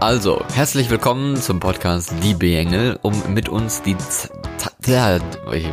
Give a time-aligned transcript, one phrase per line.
[0.00, 4.30] Also, herzlich willkommen zum Podcast Liebe Engel, um mit uns die Z
[4.86, 5.18] ja,
[5.52, 5.68] ich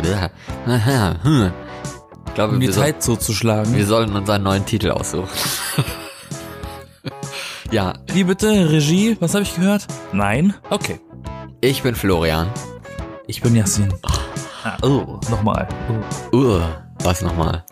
[2.36, 3.74] glaube, Um die wir, Zeit so zu schlagen.
[3.76, 5.30] wir sollen uns einen neuen Titel aussuchen.
[7.72, 8.70] ja, Wie bitte?
[8.70, 9.18] Regie?
[9.20, 9.88] Was habe ich gehört?
[10.12, 10.54] Nein?
[10.70, 11.00] Okay.
[11.62, 12.50] ich bin Florian.
[13.28, 13.94] Ich bin Yassin.
[14.64, 15.68] Ah, oh, nochmal.
[16.32, 16.36] Oh.
[16.38, 16.62] Uh,
[17.04, 17.64] was nochmal?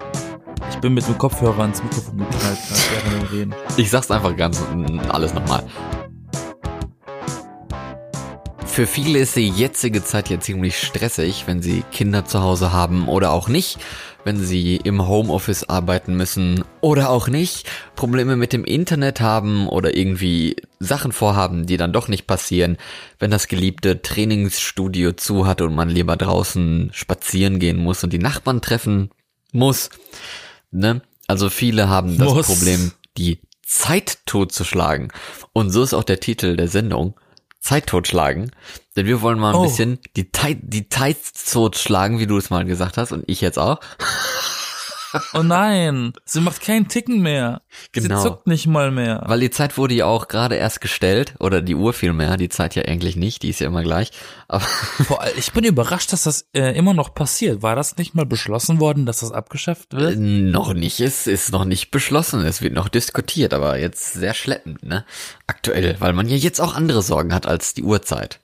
[0.70, 2.58] Ich bin mit dem Kopfhörer ans Mikrofon geknallt,
[2.92, 3.56] während wir reden.
[3.78, 4.62] Ich sag's einfach ganz
[5.10, 5.64] alles nochmal.
[8.76, 13.08] Für viele ist die jetzige Zeit ja ziemlich stressig, wenn sie Kinder zu Hause haben
[13.08, 13.78] oder auch nicht,
[14.26, 19.96] wenn sie im Homeoffice arbeiten müssen oder auch nicht, Probleme mit dem Internet haben oder
[19.96, 22.76] irgendwie Sachen vorhaben, die dann doch nicht passieren,
[23.18, 28.20] wenn das geliebte Trainingsstudio zu hat und man lieber draußen spazieren gehen muss und die
[28.20, 29.10] Nachbarn treffen
[29.54, 29.90] muss.
[30.72, 31.02] Ne?
[31.28, 32.48] Also viele haben das Muss.
[32.48, 35.14] Problem, die Zeit totzuschlagen.
[35.54, 37.16] Und so ist auch der Titel der Sendung.
[37.66, 38.52] Zeit totschlagen.
[38.96, 39.64] Denn wir wollen mal ein Oh.
[39.64, 41.18] bisschen die Zeit, die Zeit
[41.52, 43.80] totschlagen, wie du es mal gesagt hast und ich jetzt auch.
[45.34, 47.62] Oh nein, sie macht keinen Ticken mehr.
[47.92, 48.18] Genau.
[48.18, 49.24] Sie zuckt nicht mal mehr.
[49.26, 52.76] Weil die Zeit wurde ja auch gerade erst gestellt, oder die Uhr vielmehr, die Zeit
[52.76, 54.12] ja eigentlich nicht, die ist ja immer gleich.
[54.48, 54.62] Aber
[55.08, 57.62] Vor allem, ich bin überrascht, dass das äh, immer noch passiert.
[57.62, 60.18] War das nicht mal beschlossen worden, dass das abgeschafft äh, wird?
[60.20, 64.84] noch nicht, es ist noch nicht beschlossen, es wird noch diskutiert, aber jetzt sehr schleppend,
[64.84, 65.06] ne?
[65.48, 68.40] Aktuell, weil man ja jetzt auch andere Sorgen hat als die Uhrzeit.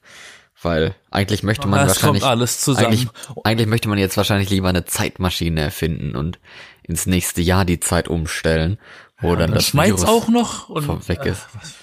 [0.62, 2.88] Weil eigentlich möchte man kommt wahrscheinlich alles zusammen.
[2.88, 3.08] Eigentlich,
[3.44, 6.40] eigentlich möchte man jetzt wahrscheinlich lieber eine Zeitmaschine erfinden und
[6.84, 8.78] ins nächste Jahr die Zeit umstellen,
[9.20, 11.42] wo dann Dann das Virus auch noch und weg ist.
[11.42, 11.74] Äh, was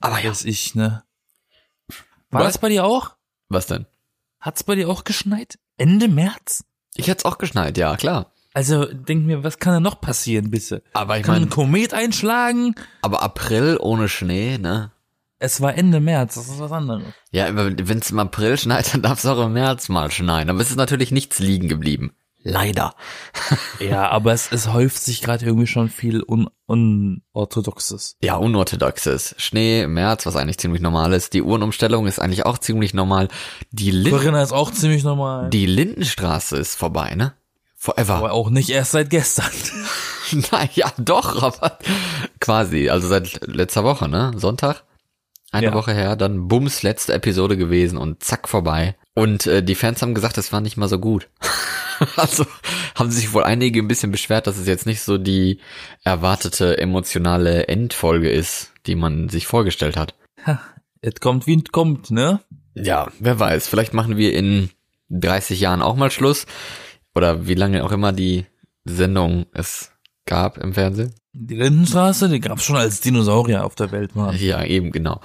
[0.00, 1.02] Aber ja, weiß ich, ne?
[2.30, 2.54] War Was?
[2.54, 3.16] das bei dir auch?
[3.48, 3.86] was denn?
[4.40, 5.58] Hat's bei dir auch geschneit?
[5.78, 6.64] Ende März?
[6.94, 8.32] Ich hätte es auch geschneit, ja, klar.
[8.54, 10.82] Also denk mir, was kann da noch passieren, bitte?
[10.92, 12.74] Aber ich Kann meine, ein Komet einschlagen?
[13.02, 14.92] aber April ohne Schnee, ne?
[15.40, 17.04] Es war Ende März, das ist was anderes.
[17.30, 20.50] Ja, wenn es im April schneit, dann darf es auch im März mal schneien.
[20.50, 22.12] Aber es ist natürlich nichts liegen geblieben.
[22.42, 22.94] Leider.
[23.80, 28.16] Ja, aber es, es häuft sich gerade irgendwie schon viel un, Unorthodoxes.
[28.20, 29.36] Ja, unorthodoxes.
[29.38, 31.32] Schnee im März, was eigentlich ziemlich normal ist.
[31.32, 33.28] Die Uhrenumstellung ist eigentlich auch ziemlich normal.
[33.70, 35.48] Die, Lin Corinna ist auch ziemlich normal.
[35.50, 37.34] die Lindenstraße ist vorbei, ne?
[37.76, 38.16] Forever.
[38.16, 39.46] aber auch nicht erst seit gestern.
[40.50, 41.78] naja, doch, aber
[42.40, 42.90] quasi.
[42.90, 44.32] Also seit letzter Woche, ne?
[44.34, 44.82] Sonntag.
[45.50, 45.74] Eine Ja.
[45.74, 48.96] Woche her, dann Bums, letzte Episode gewesen und zack, vorbei.
[49.14, 51.28] Und äh, die Fans haben gesagt, es war nicht mal so gut.
[52.16, 52.44] also
[52.94, 55.60] haben sich wohl einige ein bisschen beschwert, dass es jetzt nicht so die
[56.04, 60.14] erwartete emotionale Endfolge ist, die man sich vorgestellt hat.
[61.00, 62.40] Es kommt, wie es kommt, ne?
[62.74, 63.68] Ja, wer weiß.
[63.68, 64.70] Vielleicht machen wir in
[65.10, 66.46] 30 Jahren auch mal Schluss.
[67.14, 68.46] Oder wie lange auch immer die
[68.84, 69.90] Sendung es
[70.26, 71.14] gab im Fernsehen.
[71.40, 74.36] Die Lindenstraße, die gab's schon als Dinosaurier auf der Welt, Mann.
[74.36, 75.20] Ja, eben, genau.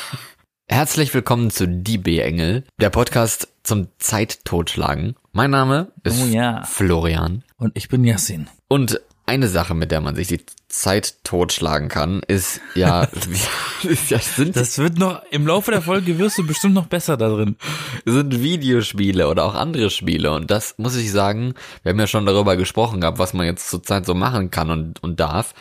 [0.66, 5.14] Herzlich willkommen zu Die B-Engel, der Podcast zum Zeittotschlagen.
[5.32, 6.64] Mein Name ist Oh ja.
[6.64, 7.44] Florian.
[7.58, 8.48] Und ich bin Yassin.
[8.68, 13.04] Und eine Sache, mit der man sich die Zeit totschlagen kann, ist ja,
[13.82, 17.16] ist ja sind, Das wird noch, im Laufe der Folge wirst du bestimmt noch besser
[17.16, 17.56] da drin.
[18.04, 20.32] sind Videospiele oder auch andere Spiele.
[20.32, 23.68] Und das muss ich sagen, wir haben ja schon darüber gesprochen gehabt, was man jetzt
[23.68, 25.54] zurzeit so machen kann und, und darf.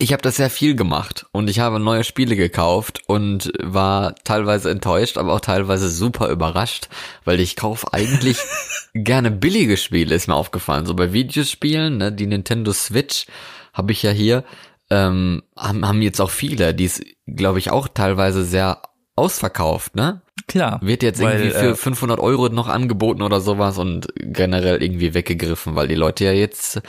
[0.00, 4.70] Ich habe das sehr viel gemacht und ich habe neue Spiele gekauft und war teilweise
[4.70, 6.88] enttäuscht, aber auch teilweise super überrascht,
[7.24, 8.38] weil ich kaufe eigentlich
[8.94, 10.86] gerne billige Spiele, ist mir aufgefallen.
[10.86, 13.26] So bei Videospielen, ne, die Nintendo Switch
[13.72, 14.44] habe ich ja hier,
[14.88, 18.80] ähm, haben, haben jetzt auch viele, die ist, glaube ich, auch teilweise sehr
[19.16, 20.22] ausverkauft, ne?
[20.46, 20.78] Klar.
[20.80, 25.12] Wird jetzt Weil, irgendwie für äh, 500 Euro noch angeboten oder sowas und generell irgendwie
[25.12, 26.80] weggegriffen, weil die Leute ja jetzt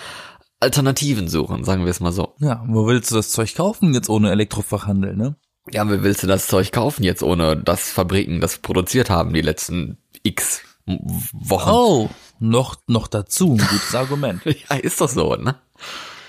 [0.60, 2.34] Alternativen suchen, sagen wir es mal so.
[2.40, 5.36] Ja, wo willst du das Zeug kaufen jetzt ohne Elektrofachhandel, ne?
[5.72, 9.42] Ja, wie willst du das Zeug kaufen jetzt, ohne dass Fabriken das produziert haben die
[9.42, 11.70] letzten x Wochen?
[11.70, 12.10] Oh,
[12.40, 14.42] noch, noch dazu, ein gutes Argument.
[14.70, 15.56] Ja, ist doch so, ne?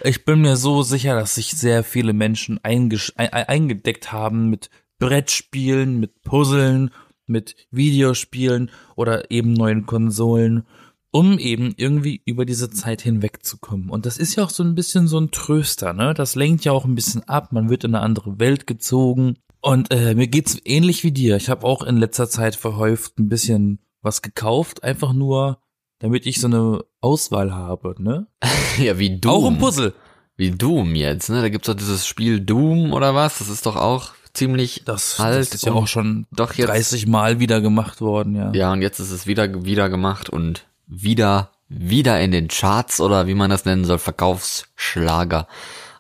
[0.05, 4.49] Ich bin mir so sicher, dass sich sehr viele Menschen eingesch ein, ein- eingedeckt haben
[4.49, 6.91] mit Brettspielen, mit Puzzeln,
[7.27, 10.67] mit Videospielen oder eben neuen Konsolen,
[11.13, 13.91] um eben irgendwie über diese Zeit hinwegzukommen.
[13.91, 16.15] Und das ist ja auch so ein bisschen so ein Tröster, ne?
[16.15, 19.37] Das lenkt ja auch ein bisschen ab, man wird in eine andere Welt gezogen.
[19.61, 21.37] Und äh, mir geht's ähnlich wie dir.
[21.37, 25.59] Ich habe auch in letzter Zeit verhäuft ein bisschen was gekauft, einfach nur,
[25.99, 28.27] damit ich so eine Auswahl habe, ne?
[28.79, 29.33] Ja, wie Doom.
[29.33, 29.93] Auch im Puzzle.
[30.37, 31.43] Wie Doom jetzt, ne?
[31.43, 33.39] Da gibt's doch dieses Spiel Doom oder was?
[33.39, 35.41] Das ist doch auch ziemlich Das, alt.
[35.49, 38.53] das ist ja auch schon doch jetzt 30 Mal wieder gemacht worden, ja.
[38.55, 43.27] Ja, und jetzt ist es wieder, wieder gemacht und wieder, wieder in den Charts oder
[43.27, 45.47] wie man das nennen soll, Verkaufsschlager.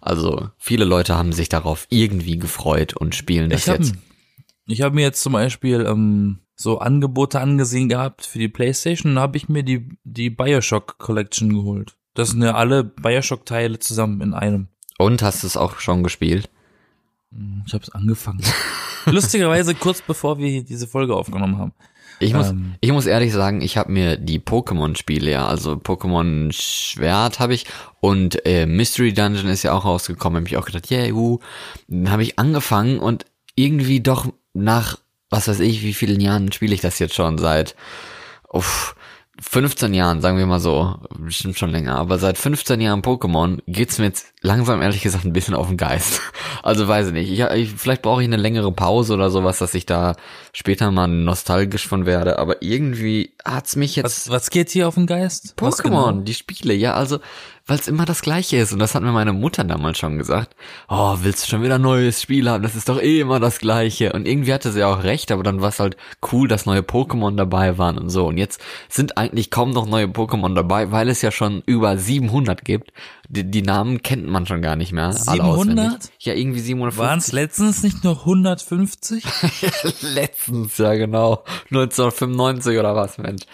[0.00, 3.94] Also viele Leute haben sich darauf irgendwie gefreut und spielen das Ich jetzt.
[4.66, 9.18] Ich habe mir jetzt zum Beispiel ähm, so Angebote angesehen gehabt für die Playstation und
[9.18, 11.96] habe ich mir die, die Bioshock Collection geholt.
[12.14, 14.68] Das sind ja alle Bioshock-Teile zusammen in einem.
[14.98, 16.50] Und hast du es auch schon gespielt?
[17.66, 18.42] Ich habe es angefangen.
[19.06, 21.72] Lustigerweise kurz bevor wir hier diese Folge aufgenommen haben.
[22.20, 22.74] Ich muss, Ähm.
[22.80, 27.66] ich muss ehrlich sagen, ich habe mir die Pokémon-Spiele, ja, also Pokémon Schwert habe ich
[28.00, 31.38] und äh, Mystery Dungeon ist ja auch rausgekommen, habe ich auch gedacht, yeah, uh,
[31.88, 33.24] dann habe ich angefangen und
[33.56, 34.98] irgendwie doch nach,
[35.30, 37.74] was weiß ich, wie vielen Jahren spiele ich das jetzt schon seit,
[38.52, 38.94] uff,
[39.40, 43.98] 15 Jahren, sagen wir mal so, bestimmt schon länger, aber seit 15 Jahren Pokémon geht's
[43.98, 46.20] mir jetzt langsam ehrlich gesagt ein bisschen auf den Geist.
[46.62, 49.72] Also weiß ich nicht, ich, ich, vielleicht brauche ich eine längere Pause oder sowas, dass
[49.72, 50.14] ich da
[50.52, 54.96] später mal nostalgisch von werde, aber irgendwie hat's mich jetzt Was, was geht hier auf
[54.96, 55.54] den Geist?
[55.56, 56.12] Pokémon, genau?
[56.12, 57.18] die Spiele, ja, also,
[57.70, 58.72] weil es immer das gleiche ist.
[58.72, 60.56] Und das hat mir meine Mutter damals schon gesagt.
[60.88, 62.64] Oh, willst du schon wieder ein neues Spiel haben?
[62.64, 64.12] Das ist doch eh immer das gleiche.
[64.12, 65.96] Und irgendwie hatte sie auch recht, aber dann war es halt
[66.32, 68.26] cool, dass neue Pokémon dabei waren und so.
[68.26, 72.64] Und jetzt sind eigentlich kaum noch neue Pokémon dabei, weil es ja schon über 700
[72.64, 72.92] gibt.
[73.28, 75.04] Die, die Namen kennt man schon gar nicht mehr.
[75.04, 75.46] alle 700?
[75.46, 76.10] auswendig.
[76.18, 77.08] Ja, irgendwie 750.
[77.08, 79.22] Waren es letztens nicht nur 150?
[80.00, 81.44] letztens, ja genau.
[81.70, 83.44] 1995 oder was, Mensch.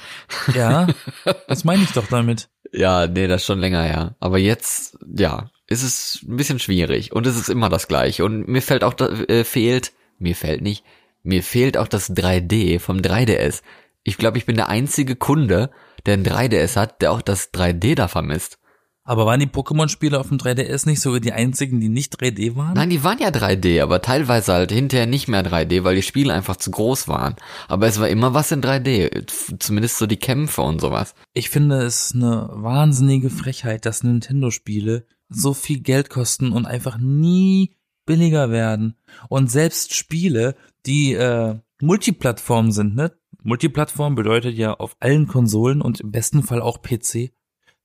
[0.55, 0.87] ja,
[1.49, 2.49] das meine ich doch damit.
[2.73, 4.17] Ja, nee, das ist schon länger her.
[4.21, 8.25] Aber jetzt, ja, ist es ein bisschen schwierig und es ist immer das gleiche.
[8.25, 10.85] Und mir fällt auch, äh, fehlt, mir fällt nicht,
[11.23, 13.63] mir fehlt auch das 3D vom 3DS.
[14.05, 15.71] Ich glaube, ich bin der einzige Kunde,
[16.07, 18.59] der ein 3DS hat, der auch das 3D da vermisst.
[19.06, 22.75] Aber waren die Pokémon-Spiele auf dem 3DS nicht sogar die einzigen, die nicht 3D waren?
[22.75, 26.35] Nein, die waren ja 3D, aber teilweise halt hinterher nicht mehr 3D, weil die Spiele
[26.35, 27.37] einfach zu groß waren.
[27.69, 31.14] Aber es war immer was in 3D, zumindest so die Kämpfe und sowas.
[31.35, 37.76] Ich finde es eine wahnsinnige Frechheit, dass Nintendo-Spiele so viel Geld kosten und einfach nie
[38.06, 38.97] billiger werden.
[39.29, 43.12] Und selbst Spiele, die äh, Multiplattform sind, ne?
[43.43, 47.31] Multiplattform bedeutet ja auf allen Konsolen und im besten Fall auch PC,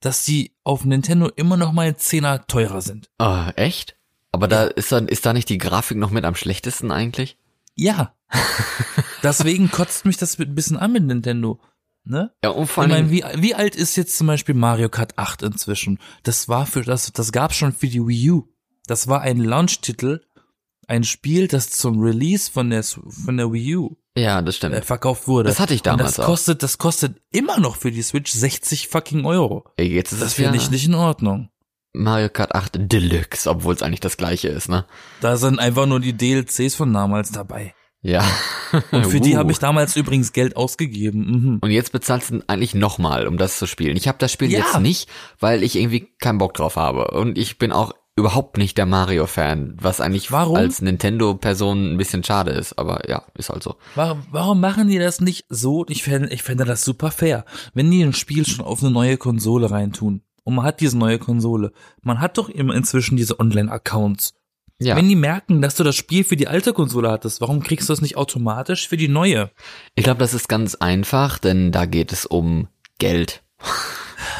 [0.01, 3.09] dass die auf Nintendo immer noch mal ein Zehner teurer sind.
[3.17, 3.95] Ah, echt?
[4.31, 7.37] Aber da ist dann ist da nicht die Grafik noch mit am schlechtesten eigentlich?
[7.75, 8.13] Ja.
[9.23, 11.59] Deswegen kotzt mich das ein bisschen an mit Nintendo.
[12.03, 12.31] Ne?
[12.43, 15.17] Ja, und vor Ich allem, meine, wie, wie alt ist jetzt zum Beispiel Mario Kart
[15.19, 15.99] 8 inzwischen?
[16.23, 18.47] Das war für das, das gab's schon für die Wii U.
[18.87, 20.21] Das war ein Launch-Titel,
[20.91, 24.83] ein Spiel, das zum Release von der, von der Wii U ja, das äh, stimmt.
[24.85, 25.47] verkauft wurde.
[25.47, 26.25] Das hatte ich Und damals das auch.
[26.29, 29.63] kostet, das kostet immer noch für die Switch 60 fucking Euro.
[29.77, 31.49] Ey, Jetzt ist Das ja finde ich nicht in Ordnung.
[31.93, 34.85] Mario Kart 8 Deluxe, obwohl es eigentlich das gleiche ist, ne?
[35.21, 37.73] Da sind einfach nur die DLCs von damals dabei.
[38.01, 38.25] Ja.
[38.91, 39.37] Und für die Uh.
[39.37, 41.19] habe ich damals übrigens Geld ausgegeben.
[41.25, 41.59] Mhm.
[41.61, 43.95] Und jetzt bezahlst du eigentlich nochmal, um das zu spielen.
[43.95, 44.59] Ich habe das Spiel Ja.
[44.59, 45.07] jetzt nicht,
[45.39, 47.11] weil ich irgendwie keinen Bock drauf habe.
[47.11, 50.57] Und ich bin auch überhaupt nicht der Mario-Fan, was eigentlich Warum?
[50.57, 52.77] als Nintendo-Person ein bisschen schade ist.
[52.77, 53.75] Aber ja, ist halt so.
[53.95, 55.85] Warum, warum machen die das nicht so?
[55.87, 57.45] Ich fände, ich fände das super fair.
[57.73, 61.19] Wenn die ein Spiel schon auf eine neue Konsole reintun und man hat diese neue
[61.19, 61.71] Konsole,
[62.01, 64.33] man hat doch immer inzwischen diese Online-Accounts.
[64.79, 64.95] Ja.
[64.95, 67.93] Wenn die merken, dass du das Spiel für die alte Konsole hattest, warum kriegst du
[67.93, 69.51] es nicht automatisch für die neue?
[69.93, 72.67] Ich glaube, das ist ganz einfach, denn da geht es um
[72.97, 73.43] Geld.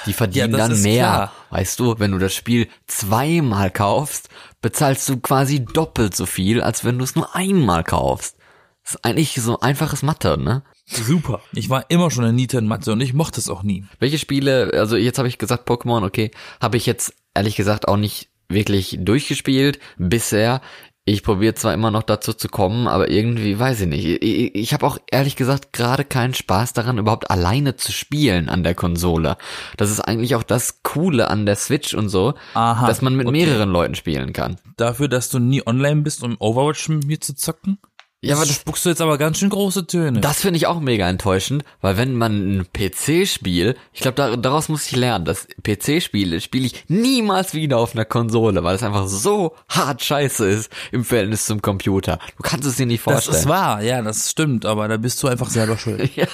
[0.06, 1.03] Die verdienen Ja, dann mehr.
[1.06, 1.31] klar.
[1.50, 4.30] Weißt du, wenn du das Spiel zweimal kaufst,
[4.62, 8.38] bezahlst du quasi doppelt so viel, als wenn du es nur einmal kaufst.
[8.83, 10.63] Das ist eigentlich so einfaches Mathe, ne?
[10.86, 11.41] Super.
[11.53, 13.86] Ich war immer schon ein Niete in Mathe und ich mochte es auch nie.
[14.00, 17.98] Welche Spiele, also jetzt habe ich gesagt Pokémon, okay, habe ich jetzt ehrlich gesagt auch
[17.98, 20.62] nicht wirklich durchgespielt bisher.
[21.03, 24.05] Ich probiere zwar immer noch dazu zu kommen, aber irgendwie weiß ich nicht.
[24.05, 28.63] Ich, ich, habe auch ehrlich gesagt gerade keinen Spaß daran, überhaupt alleine zu spielen an
[28.63, 29.38] der Konsole.
[29.77, 33.25] Das ist eigentlich auch das Coole an der Switch und so, Aha, dass man mit
[33.25, 33.36] okay.
[33.46, 34.58] mehreren Leuten spielen kann.
[34.77, 37.79] Dafür, dass du nie online bist, um Overwatch mit mir zu zocken?
[38.24, 40.22] Ja, aber das das, spuckst du jetzt aber ganz schön große Töne.
[40.22, 44.70] das finde ich auch mega enttäuschend, weil wenn man ein PC-Spiel, ich glaube, da, daraus
[44.70, 49.08] muss ich lernen, das PC-Spiele spiele ich niemals wieder auf einer Konsole, weil es einfach
[49.08, 52.20] so hart scheiße ist im Verhältnis zum Computer.
[52.38, 53.38] Du kannst es dir nicht das vorstellen.
[53.38, 56.16] ist wahr, ja, das stimmt, aber da bist du einfach selber schuld.
[56.16, 56.28] ja,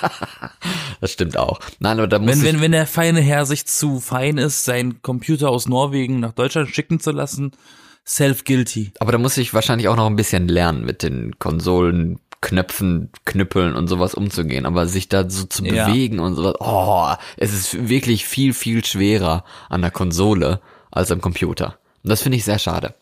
[1.00, 1.62] das stimmt auch.
[1.79, 5.01] Nein, aber da muss Wenn, wenn, wenn der feine Herr sich zu fein ist, seinen
[5.01, 7.53] Computer aus Norwegen nach Deutschland schicken zu lassen,
[8.07, 8.93] self-guilty.
[8.99, 13.75] aber da muss ich wahrscheinlich auch noch ein bisschen lernen, mit den Konsolen, Knöpfen, Knüppeln
[13.75, 14.65] und sowas umzugehen.
[14.67, 15.87] Aber sich da so zu Ja.
[15.87, 20.61] bewegen und so, oh, es ist wirklich viel, viel schwerer an der Konsole
[20.91, 21.79] als am Computer.
[22.03, 22.93] Und das finde ich sehr schade.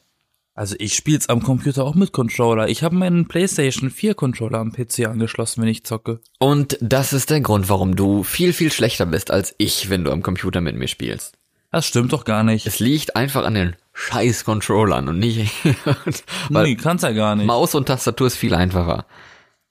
[0.58, 2.70] Also ich spiel's am Computer auch mit Controller.
[2.70, 6.22] Ich habe meinen PlayStation 4 Controller am PC angeschlossen, wenn ich zocke.
[6.40, 10.12] Und das ist der Grund, warum du viel, viel schlechter bist als ich, wenn du
[10.12, 11.34] am Computer mit mir spielst.
[11.72, 12.66] Das stimmt doch gar nicht.
[12.68, 15.52] Es liegt einfach an den scheiß Controllern und nicht,
[16.50, 17.48] weil nee, kann's ja gar nicht.
[17.48, 19.06] Maus und Tastatur ist viel einfacher.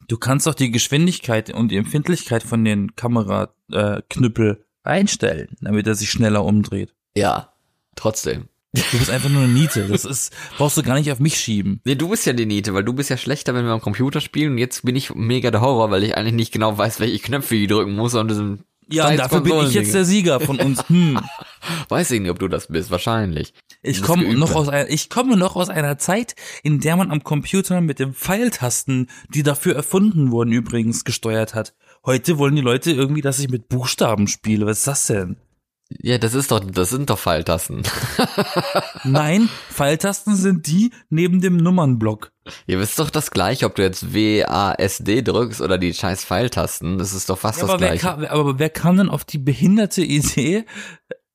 [0.09, 5.95] Du kannst auch die Geschwindigkeit und die Empfindlichkeit von den Kameraknüppel äh, einstellen, damit er
[5.95, 6.95] sich schneller umdreht.
[7.15, 7.53] Ja,
[7.97, 8.49] trotzdem.
[8.73, 9.87] Du bist einfach nur eine Niete.
[9.89, 11.81] Das ist, brauchst du gar nicht auf mich schieben.
[11.85, 14.21] Nee, du bist ja die Niete, weil du bist ja schlechter, wenn wir am Computer
[14.21, 17.21] spielen und jetzt bin ich mega der Horror, weil ich eigentlich nicht genau weiß, welche
[17.21, 20.85] Knöpfe ich drücken muss und Ja, und dafür bin ich jetzt der Sieger von uns.
[20.95, 21.19] Hm.
[21.89, 23.55] Weiß ich nicht, ob du das bist, wahrscheinlich.
[23.83, 27.25] Ich komme noch aus einer, ich komme noch aus einer Zeit, in der man am
[27.25, 31.75] Computer mit den Pfeiltasten, die dafür erfunden wurden, übrigens gesteuert hat.
[32.05, 34.67] Heute wollen die Leute irgendwie, dass ich mit Buchstaben spiele.
[34.67, 35.37] Was ist das denn?
[36.01, 37.83] Ja, das ist doch, das sind doch Pfeiltasten.
[39.05, 42.33] Nein, Pfeiltasten sind die neben dem Nummernblock.
[42.67, 45.95] Ihr wisst doch das gleiche, ob du jetzt W, A, S, D drückst oder die
[45.95, 46.99] scheiß Pfeiltasten.
[46.99, 47.99] Das ist doch fast Ja, das gleiche.
[48.07, 50.65] kam, aber wer kam denn auf die behinderte Idee,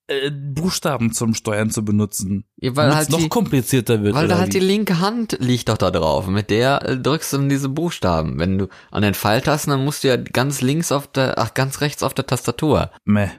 [0.07, 2.45] äh, Buchstaben zum Steuern zu benutzen?
[2.57, 4.13] Ja, weil halt noch die- komplizierter wird.
[4.15, 4.59] Weil da halt wie?
[4.59, 6.27] die linke Hand liegt doch da drauf.
[6.27, 8.37] Mit der äh, drückst du dann diese Buchstaben.
[8.39, 11.81] Wenn du an den Pfeiltasten, dann musst du ja ganz links auf der, ach, ganz
[11.81, 12.91] rechts auf der Tastatur.
[13.05, 13.29] Meh.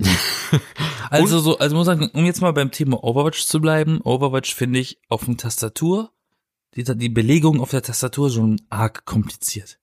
[1.10, 4.80] also so, also muss sagen, um jetzt mal beim Thema Overwatch zu bleiben, Overwatch finde
[4.80, 6.10] ich auf dem Tastatur,
[6.74, 9.78] die, die Belegung auf der Tastatur schon arg kompliziert.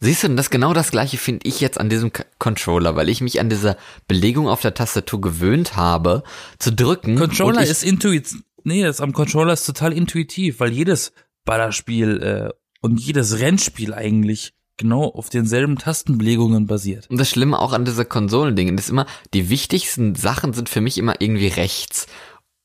[0.00, 3.08] Siehst du, und das genau das gleiche finde ich jetzt an diesem K Controller, weil
[3.08, 3.76] ich mich an dieser
[4.06, 6.24] Belegung auf der Tastatur gewöhnt habe,
[6.58, 7.16] zu drücken.
[7.16, 11.12] Controller ich, ist intuitiv, nee, das am Controller ist total intuitiv, weil jedes
[11.44, 12.50] Ballerspiel äh,
[12.80, 17.10] und jedes Rennspiel eigentlich genau auf denselben Tastenbelegungen basiert.
[17.10, 20.96] Und das Schlimme auch an dieser Konsolending ist immer, die wichtigsten Sachen sind für mich
[20.96, 22.06] immer irgendwie rechts.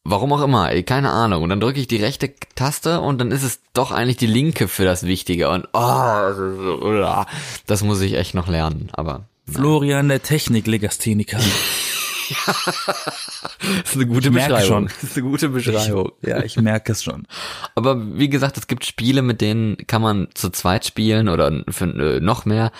[0.06, 1.44] Warum auch immer, ey, keine Ahnung.
[1.44, 4.68] Und dann drücke ich die rechte Taste und dann ist es doch eigentlich die linke
[4.68, 5.50] für das Wichtige.
[5.50, 7.26] Und oh,
[7.68, 8.90] das, muss ich echt noch lernen.
[8.94, 11.40] Aber Florian, der Technik-Legastheniker.
[12.46, 12.88] das
[13.86, 14.68] ist eine gute Ich merke Beschreibung.
[14.68, 14.86] schon.
[14.88, 16.12] Das ist eine gute Beschreibung.
[16.22, 17.28] ja, ich merke es schon.
[17.76, 21.86] Aber wie gesagt, es gibt Spiele, mit denen kann man zu zweit spielen oder für,
[21.86, 22.72] äh, noch mehr.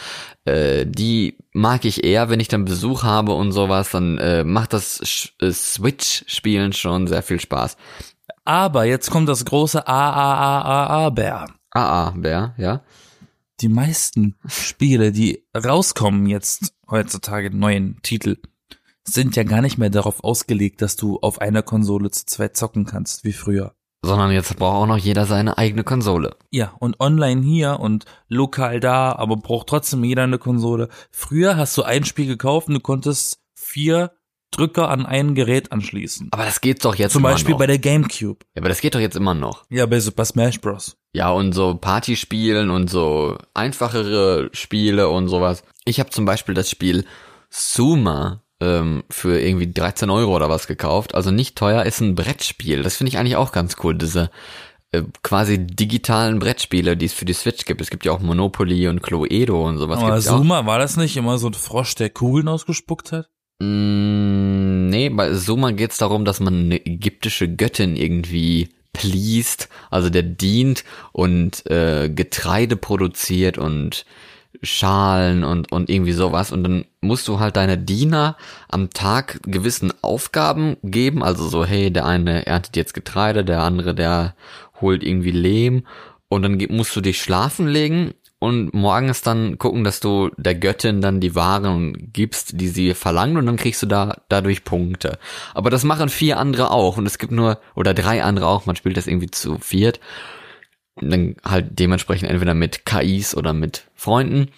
[0.46, 4.74] Äh, die mag ich eher, wenn ich dann Besuch habe und sowas, dann äh, macht
[4.74, 7.78] das äh, Switch-Spielen schon sehr viel Spaß.
[8.46, 11.46] Aber jetzt kommt das große A, A, A, A, A, Bär.
[11.72, 12.82] AA, Bär, ja.
[13.62, 18.38] Die meisten Spiele, die rauskommen jetzt heutzutage, neuen Titel,
[19.06, 22.86] sind ja gar nicht mehr darauf ausgelegt, dass du auf einer Konsole zu zweit zocken
[22.86, 23.74] kannst, wie früher.
[24.06, 26.36] Sondern jetzt braucht auch noch jeder seine eigene Konsole.
[26.52, 30.90] Ja, und online hier und lokal da, aber braucht trotzdem jeder eine Konsole.
[31.12, 34.12] Früher hast du ein Spiel gekauft und du konntest vier
[34.52, 36.28] Drücker an ein Gerät anschließen.
[36.32, 37.60] Aber das geht doch jetzt Zum immer Beispiel noch.
[37.60, 38.46] bei der GameCube.
[38.54, 39.66] ja, aber das geht doch jetzt immer noch.
[39.70, 40.96] Ja, bei Super Smash Bros.
[41.14, 45.64] Ja, und so Partyspielen und so einfachere Spiele und sowas.
[45.86, 47.06] Ich habe zum Beispiel das Spiel
[47.50, 51.16] Suma ähm, für irgendwie 13 Euro oder was gekauft.
[51.16, 52.82] Also nicht teuer, ist ein Brettspiel.
[52.82, 54.32] Das finde ich eigentlich auch ganz cool, diese
[54.92, 57.82] äh, quasi digitalen Brettspiele, die es für die Switch gibt.
[57.82, 60.00] Es gibt ja auch Monopoly und Cluedo und sowas.
[60.00, 60.20] Aber.
[60.20, 63.30] Zuma, war das nicht immer so ein Frosch, der Kugeln ausgespuckt hat?
[63.60, 70.24] Mm, nee, bei Suma geht's darum, dass man eine ägyptische Göttin irgendwie pleased, also der
[70.24, 74.06] dient und äh, Getreide produziert und
[74.64, 76.52] Schalen und, und irgendwie sowas.
[76.52, 78.38] Und dann musst du halt deine Diener
[78.70, 81.24] am Tag gewissen Aufgaben geben.
[81.24, 84.36] Also so, hey, der eine erntet jetzt Getreide, der andere, der
[84.82, 85.86] holt irgendwie Lehm.
[86.30, 91.00] Und dann musst du dich schlafen legen und morgens dann gucken, dass du der Göttin
[91.00, 95.18] dann die Waren gibst, die sie verlangt und dann kriegst du da dadurch Punkte.
[95.54, 98.76] Aber das machen vier andere auch und es gibt nur, oder drei andere auch, man
[98.76, 100.02] spielt das irgendwie zu viert.
[100.96, 104.50] Dann halt dementsprechend entweder mit KIs oder mit Freunden.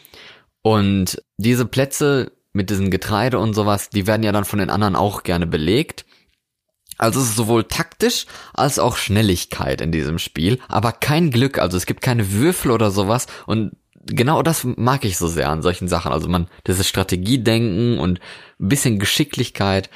[0.62, 4.96] Und diese Plätze mit diesem Getreide und sowas, die werden ja dann von den anderen
[4.96, 6.06] auch gerne belegt.
[6.98, 11.76] Also es ist sowohl taktisch als auch Schnelligkeit in diesem Spiel, aber kein Glück, also
[11.76, 13.76] es gibt keine Würfel oder sowas und
[14.06, 16.12] genau das mag ich so sehr an solchen Sachen.
[16.12, 18.20] Also man, dieses Strategiedenken und
[18.60, 19.90] ein bisschen Geschicklichkeit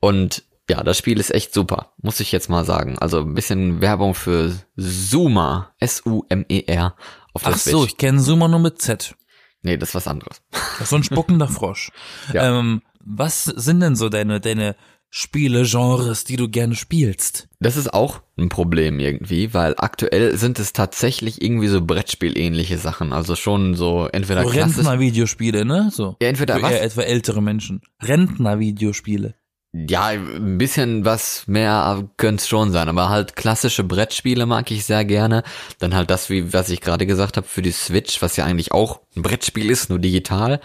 [0.00, 2.98] und ja, das Spiel ist echt super, muss ich jetzt mal sagen.
[2.98, 6.94] Also ein bisschen Werbung für Zuma, S-U-M-E-R
[7.34, 7.72] auf der Ach Switch.
[7.72, 9.14] so, ich kenne Zuma nur mit Z.
[9.62, 10.40] Nee, das ist was anderes.
[10.52, 11.90] Das ist so ein spuckender Frosch.
[12.32, 12.58] Ja.
[12.58, 14.76] ähm, was sind denn so deine, deine
[15.10, 17.48] Spiele-Genres, die du gerne spielst?
[17.58, 23.12] Das ist auch ein Problem irgendwie, weil aktuell sind es tatsächlich irgendwie so Brettspielähnliche Sachen.
[23.12, 24.50] Also schon so entweder.
[24.50, 25.90] Rentner-Videospiele, ne?
[25.92, 26.16] So.
[26.22, 26.72] Ja, entweder Für was?
[26.72, 27.82] eher etwa ältere Menschen.
[28.02, 29.34] Rentner-Videospiele.
[29.72, 34.84] Ja, ein bisschen was mehr könnte es schon sein, aber halt klassische Brettspiele mag ich
[34.84, 35.44] sehr gerne.
[35.78, 38.72] Dann halt das, wie was ich gerade gesagt habe, für die Switch, was ja eigentlich
[38.72, 40.60] auch ein Brettspiel ist, nur digital.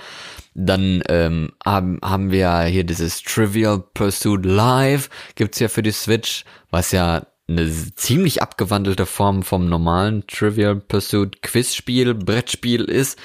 [0.56, 6.44] Dann ähm, haben, haben wir hier dieses Trivial Pursuit Live, gibt's ja für die Switch,
[6.72, 13.20] was ja eine ziemlich abgewandelte Form vom normalen Trivial Pursuit Quizspiel, Brettspiel ist,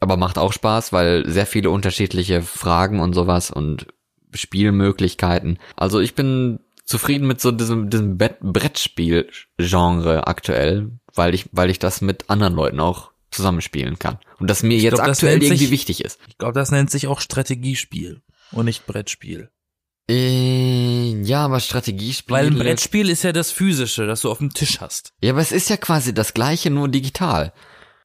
[0.00, 3.86] aber macht auch Spaß, weil sehr viele unterschiedliche Fragen und sowas und
[4.34, 5.58] Spielmöglichkeiten.
[5.76, 12.00] Also ich bin zufrieden mit so diesem, diesem Brettspiel-Genre aktuell, weil ich, weil ich das
[12.00, 14.18] mit anderen Leuten auch zusammenspielen kann.
[14.38, 16.18] Und das mir Ich jetzt glaub, aktuell irgendwie sich- wichtig ist.
[16.28, 18.20] Ich glaube, das nennt sich auch Strategiespiel
[18.52, 19.50] und nicht Brettspiel.
[20.10, 22.36] Äh, ja, aber Strategiespiele.
[22.36, 25.12] Weil ein Brettspiel ist ja das Physische, das du auf dem Tisch hast.
[25.22, 27.52] Ja, aber es ist ja quasi das gleiche, nur digital.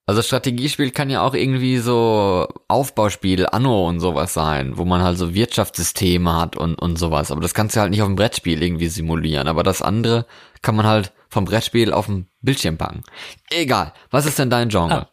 [0.07, 5.17] Also Strategiespiel kann ja auch irgendwie so Aufbauspiel, Anno und sowas sein, wo man halt
[5.17, 7.31] so Wirtschaftssysteme hat und, und sowas.
[7.31, 9.47] Aber das kannst du halt nicht auf dem Brettspiel irgendwie simulieren.
[9.47, 10.27] Aber das andere
[10.61, 13.01] kann man halt vom Brettspiel auf dem Bildschirm packen.
[13.49, 13.93] Egal.
[14.11, 15.07] Was ist denn dein Genre?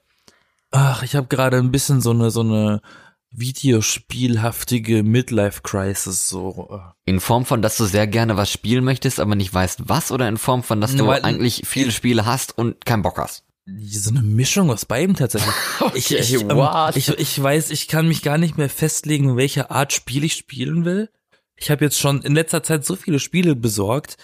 [0.73, 2.83] Ach, ich habe gerade ein bisschen so eine so eine
[3.31, 6.69] Videospielhaftige Midlife Crisis so.
[6.71, 7.11] äh.
[7.11, 10.13] In Form von, dass du sehr gerne was spielen möchtest, aber nicht weißt was?
[10.13, 13.45] Oder in Form von, dass du Weil- eigentlich viele Spiele hast und keinen Bock hast?
[13.65, 15.55] So eine Mischung aus beidem tatsächlich.
[15.95, 16.61] ich, ich, ähm,
[16.95, 20.85] ich, ich weiß, ich kann mich gar nicht mehr festlegen, welche Art Spiel ich spielen
[20.85, 21.11] will.
[21.57, 24.17] Ich habe jetzt schon in letzter Zeit so viele Spiele besorgt,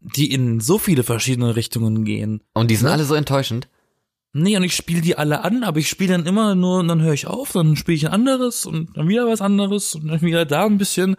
[0.00, 2.42] die in so viele verschiedene Richtungen gehen.
[2.54, 2.94] Und die sind Ja.
[2.94, 3.68] alle so enttäuschend.
[4.34, 7.02] Nee, und ich spiele die alle an, aber ich spiele dann immer nur, und dann
[7.02, 10.22] höre ich auf, dann spiele ich ein anderes und dann wieder was anderes und dann
[10.22, 11.16] wieder da ein bisschen,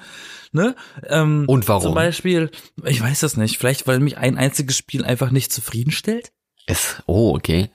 [0.51, 0.75] ne?
[1.07, 1.83] Ähm, Und warum?
[1.83, 2.49] Zum Beispiel,
[2.83, 6.31] ich weiß das nicht, vielleicht weil mich ein einziges Spiel einfach nicht zufriedenstellt.
[6.65, 7.69] Es, oh, okay.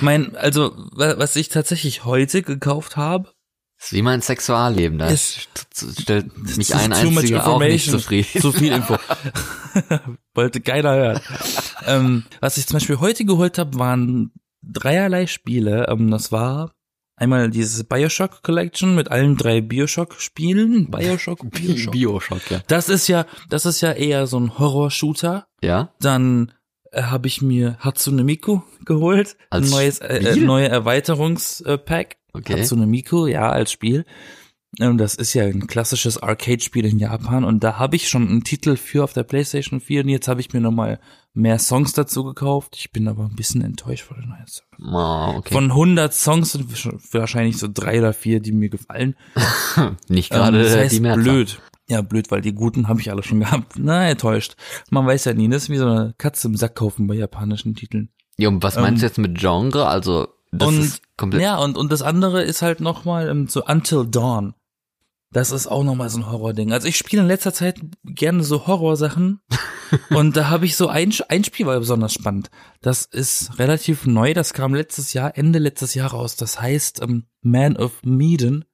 [0.00, 3.30] Mein, also, wa- was ich tatsächlich heute gekauft habe,
[3.78, 4.98] Das ist wie mein Sexualleben.
[4.98, 8.00] Da Ist- st- stellt mich ein einziger auch nicht information.
[8.00, 8.40] zufrieden.
[8.40, 8.96] Zu viel Info.
[10.34, 11.20] Wollte keiner hören.
[11.86, 15.86] ähm, was ich zum Beispiel heute geholt habe, waren dreierlei Spiele.
[15.88, 16.72] Ähm, das war
[17.16, 20.90] einmal dieses Bioshock Collection mit allen drei Bioshock-Spielen.
[20.90, 21.92] Bioshock, Bioshock.
[21.92, 22.60] Bioshock, ja.
[22.66, 25.46] Das ist ja, das ist ja eher so ein Horror-Shooter.
[25.62, 25.92] Ja?
[26.00, 26.52] Dann
[27.02, 29.36] habe ich mir Hatsune Miku geholt.
[29.50, 32.16] Als ein neues, äh, äh, neue Erweiterungspack.
[32.32, 32.60] Okay.
[32.60, 34.04] Hatsune Miku, ja, als Spiel.
[34.80, 38.42] Ähm, Das ist ja ein klassisches Arcade-Spiel in Japan und da habe ich schon einen
[38.44, 40.98] Titel für auf der PlayStation 4 und jetzt habe ich mir nochmal
[41.32, 42.74] mehr Songs dazu gekauft.
[42.76, 44.64] Ich bin aber ein bisschen enttäuscht von den neuen Songs.
[44.80, 45.52] Oh, okay.
[45.54, 46.66] Von 100 Songs sind
[47.12, 49.14] wahrscheinlich so drei oder vier, die mir gefallen.
[50.08, 51.22] nicht Ähm, gerade das heißt die Mehrzahl.
[51.22, 51.60] blöd.
[51.88, 53.74] Ja, blöd, weil die guten habe ich alle schon gehabt.
[53.78, 54.56] Na, enttäuscht.
[54.90, 57.74] Man weiß ja nie, das ist wie so eine Katze im Sack kaufen bei japanischen
[57.74, 58.10] Titeln.
[58.38, 59.86] Ja, und was meinst du Ähm, jetzt mit Genre?
[59.86, 61.42] Also, das und ist komplett.
[61.42, 64.54] ja, und, und das andere ist halt nochmal ähm, so Until Dawn.
[65.34, 66.72] Das ist auch nochmal so ein Horror-Ding.
[66.72, 69.40] Also ich spiele in letzter Zeit gerne so Horrorsachen.
[70.10, 72.50] und da habe ich so ein, ein Spiel war besonders spannend.
[72.80, 74.32] Das ist relativ neu.
[74.32, 76.36] Das kam letztes Jahr, Ende letztes Jahr raus.
[76.36, 78.64] Das heißt ähm, Man of Medan.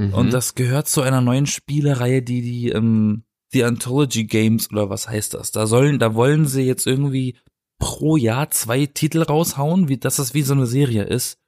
[0.00, 0.14] Mhm.
[0.14, 5.08] Und das gehört zu einer neuen Spielereihe, die die ähm, die Anthology Games oder was
[5.08, 5.50] heißt das?
[5.50, 7.36] Da sollen, da wollen sie jetzt irgendwie
[7.78, 11.38] pro Jahr zwei Titel raushauen, wie dass das wie so eine Serie ist.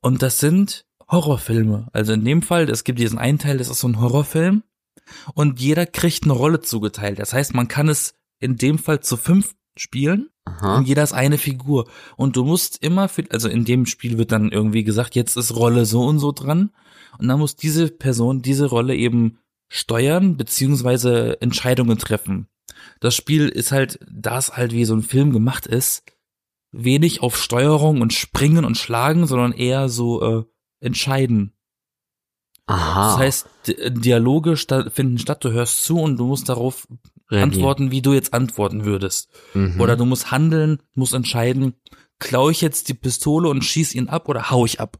[0.00, 1.88] Und das sind Horrorfilme.
[1.92, 4.62] Also in dem Fall, es gibt diesen einen Teil, das ist so ein Horrorfilm
[5.34, 7.18] und jeder kriegt eine Rolle zugeteilt.
[7.18, 10.76] Das heißt, man kann es in dem Fall zu fünf spielen Aha.
[10.76, 11.88] und jeder ist eine Figur.
[12.16, 15.56] Und du musst immer für, also in dem Spiel wird dann irgendwie gesagt, jetzt ist
[15.56, 16.70] Rolle so und so dran.
[17.18, 22.48] Und dann muss diese Person diese Rolle eben steuern, beziehungsweise Entscheidungen treffen.
[23.00, 26.04] Das Spiel ist halt, da es halt wie so ein Film gemacht ist,
[26.70, 30.44] wenig auf Steuerung und Springen und Schlagen, sondern eher so äh,
[30.80, 31.52] entscheiden.
[32.66, 33.10] Aha.
[33.12, 36.86] Das heißt, Di- Dialoge sta finden statt, du hörst zu und du musst darauf
[37.30, 37.42] Reagieren.
[37.54, 39.30] antworten, wie du jetzt antworten würdest.
[39.54, 39.80] Mhm.
[39.80, 41.74] Oder du musst handeln, musst entscheiden,
[42.18, 44.98] klaue ich jetzt die Pistole und schieß ihn ab oder hau ich ab.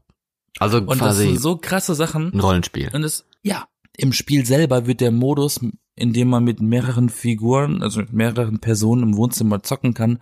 [0.59, 2.31] Also Und das quasi sind so krasse Sachen.
[2.33, 2.89] ein Rollenspiel.
[2.93, 3.67] Und es, ja,
[3.97, 5.59] im Spiel selber wird der Modus,
[5.95, 10.19] in dem man mit mehreren Figuren, also mit mehreren Personen im Wohnzimmer zocken kann,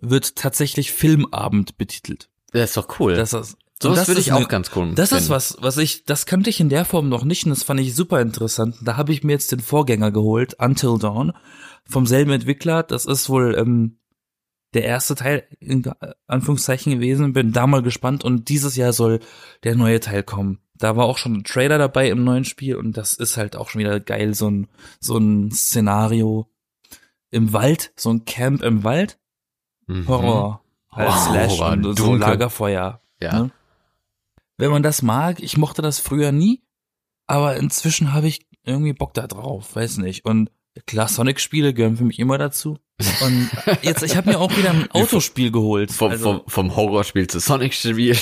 [0.00, 2.28] wird tatsächlich Filmabend betitelt.
[2.52, 3.14] Das ist doch cool.
[3.16, 5.30] Das ist, so das würde ist ich auch eine- ganz cool Das ist finden.
[5.30, 7.94] was, was ich, das kannte ich in der Form noch nicht und das fand ich
[7.94, 8.76] super interessant.
[8.82, 11.32] Da habe ich mir jetzt den Vorgänger geholt, Until Dawn,
[11.88, 12.82] vom selben Entwickler.
[12.82, 13.98] Das ist wohl ähm,
[14.74, 15.90] der erste Teil in
[16.26, 17.32] Anführungszeichen gewesen.
[17.32, 19.20] Bin da mal gespannt und dieses Jahr soll
[19.62, 20.58] der neue Teil kommen.
[20.76, 23.70] Da war auch schon ein Trailer dabei im neuen Spiel und das ist halt auch
[23.70, 24.68] schon wieder geil, so ein,
[25.00, 26.48] so ein Szenario
[27.30, 29.18] im Wald, so ein Camp im Wald.
[29.86, 30.08] Mhm.
[30.08, 30.62] Horror.
[30.90, 32.20] Halt Wow, Slash Horror, und so dunkel.
[32.20, 33.00] Lagerfeuer.
[33.20, 33.42] Ja.
[33.42, 33.50] Ne?
[34.56, 36.62] Wenn man das mag, ich mochte das früher nie,
[37.26, 40.24] aber inzwischen habe ich irgendwie Bock da drauf, weiß nicht.
[40.24, 40.50] Und
[40.86, 42.78] Klar, Sonic-Spiele gehören für mich immer dazu.
[43.20, 43.50] Und
[43.82, 45.92] jetzt, ich habe mir auch wieder ein Autospiel geholt.
[45.92, 48.16] Vom, Also, vom, vom Horrorspiel zu Sonic-Spiel.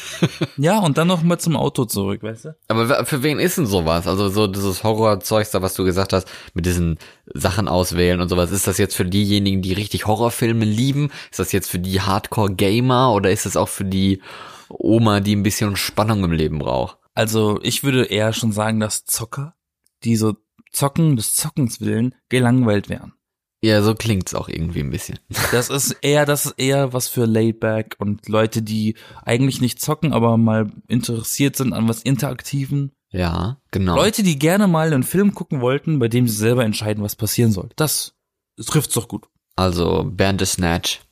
[0.56, 2.56] ja, und dann noch mal zum Auto zurück, weißt du?
[2.68, 4.06] Aber für wen ist denn sowas?
[4.06, 8.50] Also so dieses Horrorzeugs da, was du gesagt hast, mit diesen Sachen auswählen und sowas.
[8.50, 11.10] Ist das jetzt für diejenigen, die richtig Horrorfilme lieben?
[11.30, 14.20] Ist das jetzt für die Hardcore-Gamer oder ist das auch für die
[14.68, 16.98] Oma, die ein bisschen Spannung im Leben braucht?
[17.14, 19.54] Also ich würde eher schon sagen, dass Zocker,
[20.02, 20.34] die so
[20.72, 23.12] zocken des Zockens willen, gelangweilt wären.
[23.64, 25.18] Ja, so klingt's auch irgendwie ein bisschen.
[25.52, 30.12] Das ist eher, das ist eher was für Laidback und Leute, die eigentlich nicht zocken,
[30.12, 32.90] aber mal interessiert sind an was Interaktiven.
[33.10, 33.94] Ja, genau.
[33.94, 37.52] Leute, die gerne mal einen Film gucken wollten, bei dem sie selber entscheiden, was passieren
[37.52, 37.68] soll.
[37.76, 38.14] Das,
[38.56, 39.26] das trifft's doch gut.
[39.54, 41.02] Also Bandersnatch,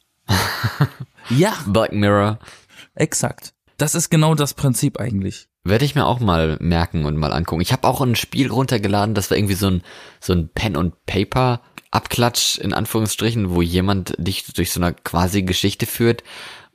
[1.28, 2.38] Ja, Black Mirror.
[2.94, 3.54] exakt.
[3.76, 5.46] Das ist genau das Prinzip eigentlich.
[5.62, 7.60] Werde ich mir auch mal merken und mal angucken.
[7.60, 9.82] Ich habe auch ein Spiel runtergeladen, das war irgendwie so ein
[10.18, 15.42] so ein Pen und Paper Abklatsch in Anführungsstrichen, wo jemand dich durch so eine quasi
[15.42, 16.22] Geschichte führt.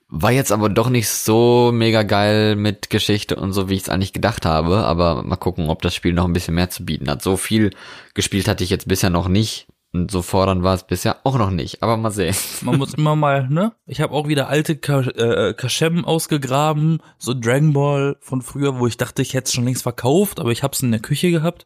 [0.07, 3.89] War jetzt aber doch nicht so mega geil mit Geschichte und so, wie ich es
[3.89, 4.85] eigentlich gedacht habe.
[4.85, 7.23] Aber mal gucken, ob das Spiel noch ein bisschen mehr zu bieten hat.
[7.23, 7.71] So viel
[8.13, 9.67] gespielt hatte ich jetzt bisher noch nicht.
[9.95, 11.81] Und so fordernd war es bisher auch noch nicht.
[11.81, 12.35] Aber mal sehen.
[12.61, 13.71] Man muss immer mal, ne?
[13.85, 18.97] Ich habe auch wieder alte äh, Kaschem ausgegraben, so Dragon Ball von früher, wo ich
[18.97, 21.65] dachte, ich hätte es schon längst verkauft, aber ich habe es in der Küche gehabt.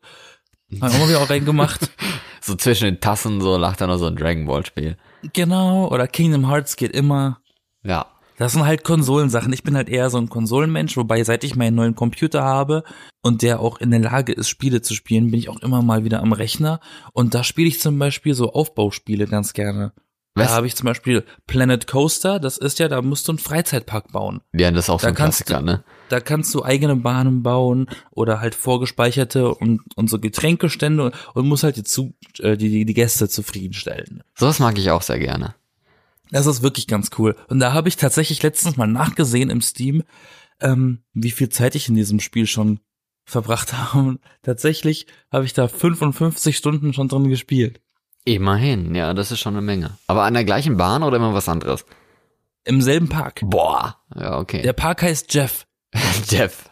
[0.80, 1.89] Hab auch mal wieder auch reingemacht.
[2.42, 4.96] So zwischen den Tassen, so lag da noch so ein Dragon Ball Spiel.
[5.34, 7.42] genau, oder Kingdom Hearts geht immer.
[7.84, 8.06] Ja.
[8.39, 9.52] Das sind halt Konsolensachen.
[9.52, 12.84] Ich bin halt eher so ein Konsolenmensch, wobei seit ich meinen neuen Computer habe
[13.21, 16.06] und der auch in der Lage ist, Spiele zu spielen, bin ich auch immer mal
[16.06, 16.80] wieder am Rechner.
[17.12, 19.91] Und da spiele ich zum Beispiel so Aufbauspiele ganz gerne.
[20.36, 20.47] Was?
[20.47, 24.13] Da habe ich zum Beispiel Planet Coaster, das ist ja, da musst du einen Freizeitpark
[24.13, 24.39] bauen.
[24.54, 25.84] Ja, das ist auch so Da ein kannst Klassiker, ne?
[26.08, 31.45] Da kannst du eigene Bahnen bauen oder halt vorgespeicherte und, und so Getränkestände und, und
[31.45, 34.23] musst halt die, zu, äh, die, die, die Gäste zufriedenstellen.
[34.34, 35.56] Sowas mag ich auch sehr gerne.
[36.32, 37.36] Das ist wirklich ganz cool.
[37.48, 40.04] Und da habe ich tatsächlich letztens mal nachgesehen im Steam,
[40.62, 42.80] ähm, wie viel Zeit ich in diesem Spiel schon
[43.26, 44.08] verbracht habe.
[44.08, 47.82] Und tatsächlich habe ich da 55 Stunden schon drin gespielt.
[48.26, 49.98] Immerhin, ja, das ist schon eine Menge.
[50.08, 51.86] Aber an der gleichen Bahn oder immer was anderes?
[52.63, 53.42] Im selben Park.
[53.46, 53.98] Boah.
[54.13, 54.62] Ja, okay.
[54.62, 55.65] Der Park heißt Jeff.
[56.30, 56.70] Jeff.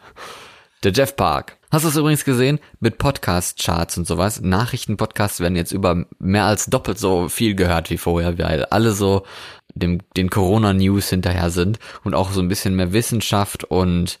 [0.84, 1.57] Der Jeff Park.
[1.70, 2.60] Hast du es übrigens gesehen?
[2.80, 4.40] Mit Podcast-Charts und sowas.
[4.40, 9.26] Nachrichten-Podcasts werden jetzt über mehr als doppelt so viel gehört wie vorher, weil alle so
[9.74, 14.18] dem, den Corona-News hinterher sind und auch so ein bisschen mehr Wissenschaft und,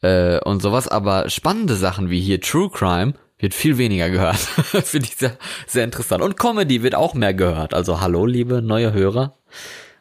[0.00, 0.88] äh, und sowas.
[0.88, 4.38] Aber spannende Sachen wie hier True Crime wird viel weniger gehört.
[4.38, 6.22] Finde ich sehr, sehr interessant.
[6.22, 7.74] Und Comedy wird auch mehr gehört.
[7.74, 9.36] Also hallo, liebe neue Hörer.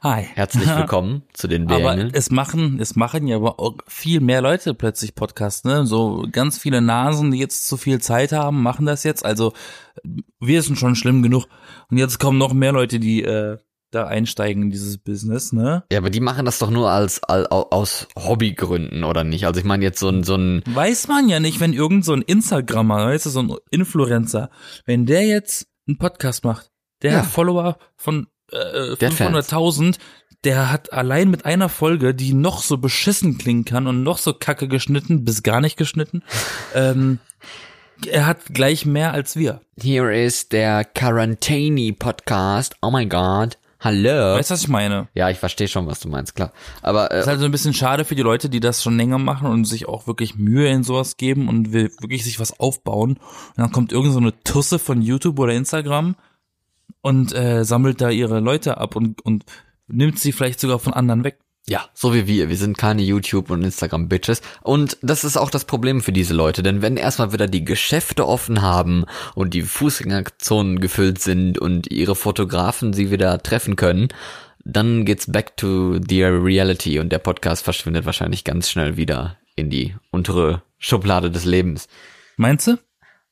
[0.03, 0.23] Hi.
[0.35, 2.11] Herzlich willkommen zu den Aber Bängeln.
[2.13, 5.85] es machen, es machen ja aber auch viel mehr Leute plötzlich Podcasts, ne?
[5.87, 9.25] So ganz viele Nasen, die jetzt zu viel Zeit haben, machen das jetzt.
[9.25, 9.53] Also
[10.39, 11.45] wir sind schon schlimm genug.
[11.89, 13.57] Und jetzt kommen noch mehr Leute, die äh,
[13.89, 15.83] da einsteigen in dieses Business, ne?
[15.91, 19.47] Ja, aber die machen das doch nur als, als aus Hobbygründen oder nicht?
[19.47, 22.13] Also ich meine jetzt so ein so ein Weiß man ja nicht, wenn irgend so
[22.13, 24.51] ein Instagrammer, weißt du, so ein Influencer,
[24.85, 26.69] wenn der jetzt einen Podcast macht,
[27.01, 27.17] der Ja.
[27.19, 29.49] hat Follower von äh, Der hat Fans.
[29.49, 29.97] 500.000,
[30.43, 34.33] der hat allein mit einer Folge, die noch so beschissen klingen kann und noch so
[34.33, 36.23] kacke geschnitten, bis gar nicht geschnitten,
[36.75, 37.19] ähm,
[38.05, 39.61] er hat gleich mehr als wir.
[39.81, 42.75] Here is der Quarantini Podcast.
[42.81, 43.57] Oh my god.
[43.79, 44.35] Hallo.
[44.35, 45.07] Weißt du, was ich meine?
[45.13, 46.51] Ja, ich verstehe schon, was du meinst, klar.
[46.81, 48.97] Aber Das ist äh, halt so ein bisschen schade für die Leute, die das schon
[48.97, 52.59] länger machen und sich auch wirklich Mühe in sowas geben und will wirklich sich was
[52.59, 53.11] aufbauen.
[53.11, 56.15] Und dann kommt irgend so eine Tusse von YouTube oder Instagram
[57.01, 59.45] und äh, sammelt da ihre Leute ab und, und
[59.87, 61.39] nimmt sie vielleicht sogar von anderen weg.
[61.69, 62.47] ja, so wie wir.
[62.49, 64.41] Wir sind keine YouTube und Instagram Bitches.
[64.61, 68.25] Und das ist auch das Problem für diese Leute, denn wenn erstmal wieder die Geschäfte
[68.25, 74.07] offen haben und die Fußgängerzonen gefüllt sind und ihre Fotografen sie wieder treffen können,
[74.63, 79.69] dann geht's back to the reality und der Podcast verschwindet wahrscheinlich ganz schnell wieder in
[79.69, 81.87] die untere Schublade des Lebens.
[82.37, 82.77] Meinst du?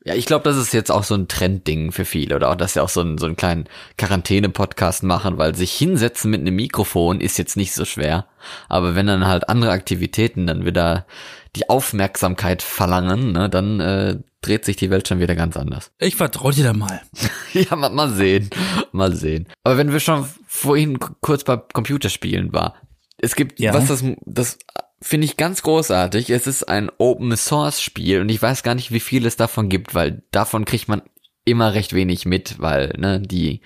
[0.07, 2.73] Ja, ich glaube, das ist jetzt auch so ein Trendding für viele oder auch, dass
[2.73, 3.65] sie auch so einen, so einen kleinen
[3.97, 8.27] Quarantäne-Podcast machen, weil sich hinsetzen mit einem Mikrofon ist jetzt nicht so schwer.
[8.69, 11.07] Aber wenn dann halt andere Aktivitäten dann wieder
[11.55, 15.91] die Aufmerksamkeit verlangen, ne, dann äh, dreht sich die Welt schon wieder ganz anders.
[15.99, 17.01] Ich vertraue dir da mal.
[17.53, 18.51] ja, mal, mal sehen,
[18.91, 19.47] mal sehen.
[19.63, 22.75] Aber wenn wir schon vorhin kurz bei Computerspielen war,
[23.17, 23.73] es gibt, Ja.
[23.73, 24.59] was das, das
[25.05, 26.29] finde ich ganz großartig.
[26.29, 29.69] Es ist ein Open Source Spiel und ich weiß gar nicht, wie viel es davon
[29.69, 31.01] gibt, weil davon kriegt man
[31.45, 33.61] immer recht wenig mit, weil ne, die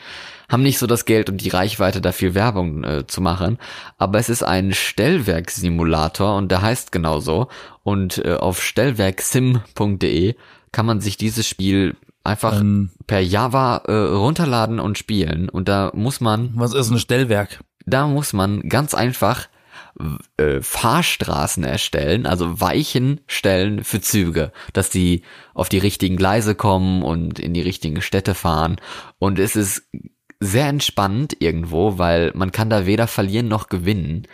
[0.49, 3.57] haben nicht so das Geld und die Reichweite, da viel Werbung äh, zu machen.
[3.97, 7.47] Aber es ist ein Stellwerksimulator und der heißt genauso.
[7.83, 10.35] Und äh, auf stellwerksim.de
[10.71, 12.89] kann man sich dieses Spiel einfach Ähm.
[13.07, 15.49] per Java äh, runterladen und spielen.
[15.49, 17.59] Und da muss man, Was ist ein Stellwerk?
[17.85, 19.47] da muss man ganz einfach
[20.37, 27.03] äh, Fahrstraßen erstellen, also Weichen stellen für Züge, dass die auf die richtigen Gleise kommen
[27.03, 28.77] und in die richtigen Städte fahren.
[29.17, 29.89] Und es ist
[30.41, 34.25] sehr entspannend irgendwo, weil man kann da weder verlieren noch gewinnen.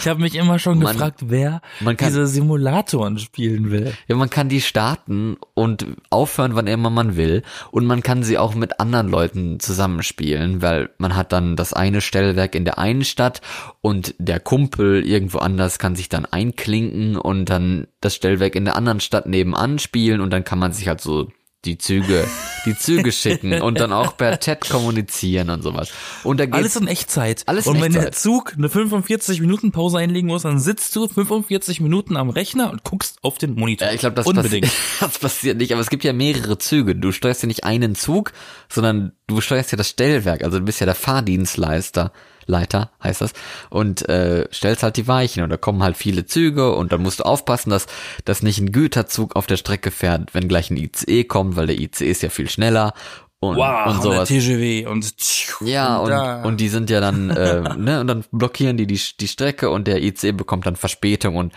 [0.00, 3.92] Ich habe mich immer schon Man- gefragt, wer man kann- diese Simulatoren spielen will.
[4.08, 7.42] Ja, man kann die starten und aufhören, wann immer man will.
[7.70, 12.00] Und man kann sie auch mit anderen Leuten zusammenspielen, weil man hat dann das eine
[12.00, 13.42] Stellwerk in der einen Stadt
[13.82, 18.76] und der Kumpel irgendwo anders kann sich dann einklinken und dann das Stellwerk in der
[18.76, 21.28] anderen Stadt nebenan spielen und dann kann man sich halt so
[21.66, 22.26] die Züge,
[22.64, 25.90] die Züge schicken und dann auch per Chat kommunizieren und sowas.
[26.22, 27.42] Und da Alles in Echtzeit.
[27.46, 28.12] Alles in und wenn der.
[28.12, 32.84] Zug eine 45 Minuten Pause einlegen muss, dann sitzt du 45 Minuten am Rechner und
[32.84, 33.88] guckst auf den Monitor.
[33.88, 34.64] Ja, ich glaube, das, Unbedingt.
[34.64, 35.72] passi das passiert nicht.
[35.72, 36.94] Aber es gibt ja mehrere Züge.
[36.94, 38.32] Du steuerst ja nicht einen Zug,
[38.68, 40.44] sondern du steuerst ja das Stellwerk.
[40.44, 42.12] Also du bist ja der Fahrdienstleister.
[42.46, 43.32] Leiter heißt das
[43.70, 47.20] und äh, stellst halt die Weichen und da kommen halt viele Züge und dann musst
[47.20, 47.86] du aufpassen, dass
[48.24, 51.78] dass nicht ein Güterzug auf der Strecke fährt, wenn gleich ein ICE kommt, weil der
[51.78, 52.94] ICE ist ja viel schneller
[53.38, 54.28] und, wow, und und sowas.
[54.28, 55.14] der TGW und
[55.60, 56.42] Ja, und, da.
[56.42, 59.86] und die sind ja dann, äh, ne, und dann blockieren die, die die Strecke und
[59.86, 61.52] der IC bekommt dann Verspätung und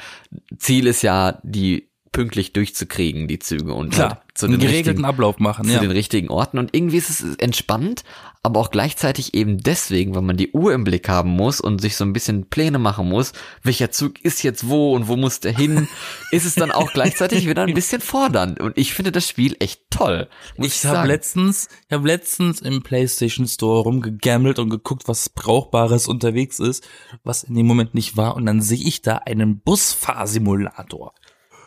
[0.57, 5.05] Ziel ist ja, die pünktlich durchzukriegen, die Züge und klar, halt zu den geregelten richtigen,
[5.05, 5.65] Ablauf machen.
[5.65, 5.79] zu Ja.
[5.79, 8.03] den richtigen Orten und irgendwie ist es entspannt,
[8.41, 11.97] aber auch gleichzeitig eben deswegen, weil man die Uhr im Blick haben muss und sich
[11.97, 15.55] so ein bisschen Pläne machen muss, welcher Zug ist jetzt wo und wo muss der
[15.55, 15.87] hin,
[16.31, 19.81] ist es dann auch gleichzeitig wieder ein bisschen fordernd und ich finde das Spiel echt
[19.89, 20.29] toll.
[20.57, 26.07] Ich Ich habe letztens, ich habe letztens im PlayStation Store rumgegammelt und geguckt, was Brauchbares
[26.07, 26.87] unterwegs ist,
[27.23, 28.35] was in dem Moment nicht war.
[28.35, 31.13] Und dann sehe ich da einen Busfahrsimulator.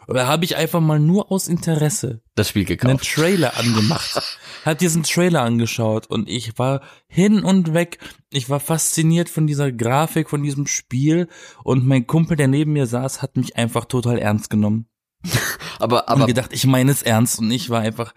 [0.07, 3.15] Und da habe ich einfach mal nur aus Interesse das Spiel einen gekauft.
[3.15, 4.39] Trailer angemacht.
[4.65, 7.99] Hab diesen Trailer angeschaut und ich war hin und weg.
[8.31, 11.29] Ich war fasziniert von dieser Grafik, von diesem Spiel
[11.65, 14.87] und mein Kumpel, der neben mir saß, hat mich einfach total ernst genommen
[15.79, 18.15] Aber, und aber gedacht, ich meine es ernst und ich war einfach,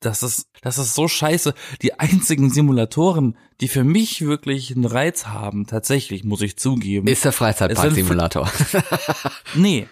[0.00, 1.54] das ist, das ist so scheiße.
[1.82, 7.06] Die einzigen Simulatoren, die für mich wirklich einen Reiz haben, tatsächlich, muss ich zugeben.
[7.06, 8.50] ist der Freizeitpark-Simulator.
[9.54, 9.88] nee,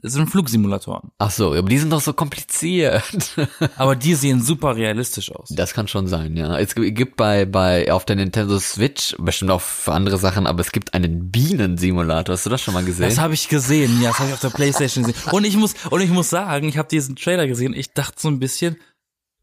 [0.00, 1.10] es sind Flugsimulatoren.
[1.18, 3.02] Ach so, aber die sind doch so kompliziert.
[3.76, 5.48] Aber die sehen super realistisch aus.
[5.50, 6.58] Das kann schon sein, ja.
[6.58, 10.72] Es gibt bei, bei, auf der Nintendo Switch, bestimmt auch für andere Sachen, aber es
[10.72, 12.34] gibt einen Bienensimulator.
[12.34, 13.08] Hast du das schon mal gesehen?
[13.08, 15.30] Das habe ich gesehen, ja, das habe ich auf der Playstation gesehen.
[15.30, 18.28] Und ich muss, und ich muss sagen, ich habe diesen Trailer gesehen, ich dachte so
[18.28, 18.76] ein bisschen,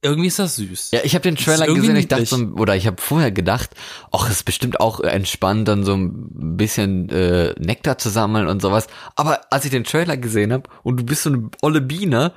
[0.02, 0.92] irgendwie ist das süß.
[0.92, 3.72] ja, ich habe den Trailer gesehen, ich dachte so, oder ich habe vorher gedacht,
[4.12, 8.88] ach, ist bestimmt auch entspannt, dann so ein bisschen äh, Nektar zu sammeln und sowas.
[9.16, 12.34] Aber als ich den Trailer gesehen habe und du bist so eine olle Biene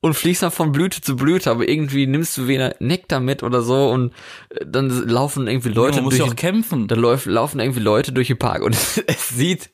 [0.00, 3.62] und fliegst dann von Blüte zu Blüte, aber irgendwie nimmst du weder Nektar mit oder
[3.62, 4.12] so und
[4.50, 6.88] äh, dann laufen irgendwie Leute Man muss ja durch auch kämpfen.
[6.88, 8.74] Da läuft, laufen irgendwie Leute durch den Park und
[9.06, 9.70] es sieht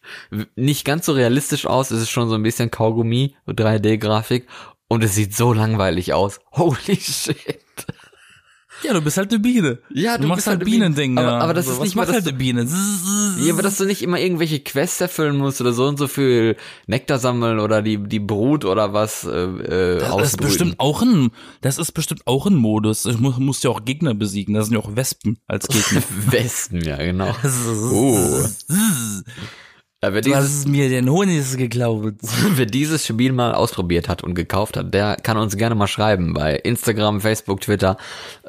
[0.57, 1.91] nicht ganz so realistisch aus.
[1.91, 4.47] Es ist schon so ein bisschen Kaugummi, 3D-Grafik
[4.89, 6.41] und es sieht so langweilig aus.
[6.53, 7.37] Holy shit.
[8.85, 9.81] Ja, du bist halt eine Biene.
[9.91, 10.65] Ja, du, du machst halt halt.
[10.65, 11.19] Bienending.
[11.19, 12.65] Aber- aber das So, ist nicht mal halt eine Biene.
[13.41, 16.55] Ja, aber dass du nicht immer irgendwelche Quests erfüllen musst oder so und so viel
[16.87, 20.47] Nektar sammeln oder die, die Brut oder was äh, äh, Das ist ausbrüten.
[20.47, 23.03] bestimmt auch ein, das ist bestimmt auch ein Modus.
[23.03, 24.55] Du musst, musst ja auch Gegner besiegen.
[24.55, 26.03] Da sind ja auch Wespen als Gegner.
[26.31, 27.35] Westen, ja, genau.
[27.93, 28.45] Oh.
[30.03, 32.15] Ja, wer, Du dieses, hast mir den Honig geklaut.
[32.55, 36.35] wer dieses Spiel mal ausprobiert hat und gekauft hat, der kann uns gerne mal schreiben
[36.35, 37.97] bei Instagram, Facebook, Twitter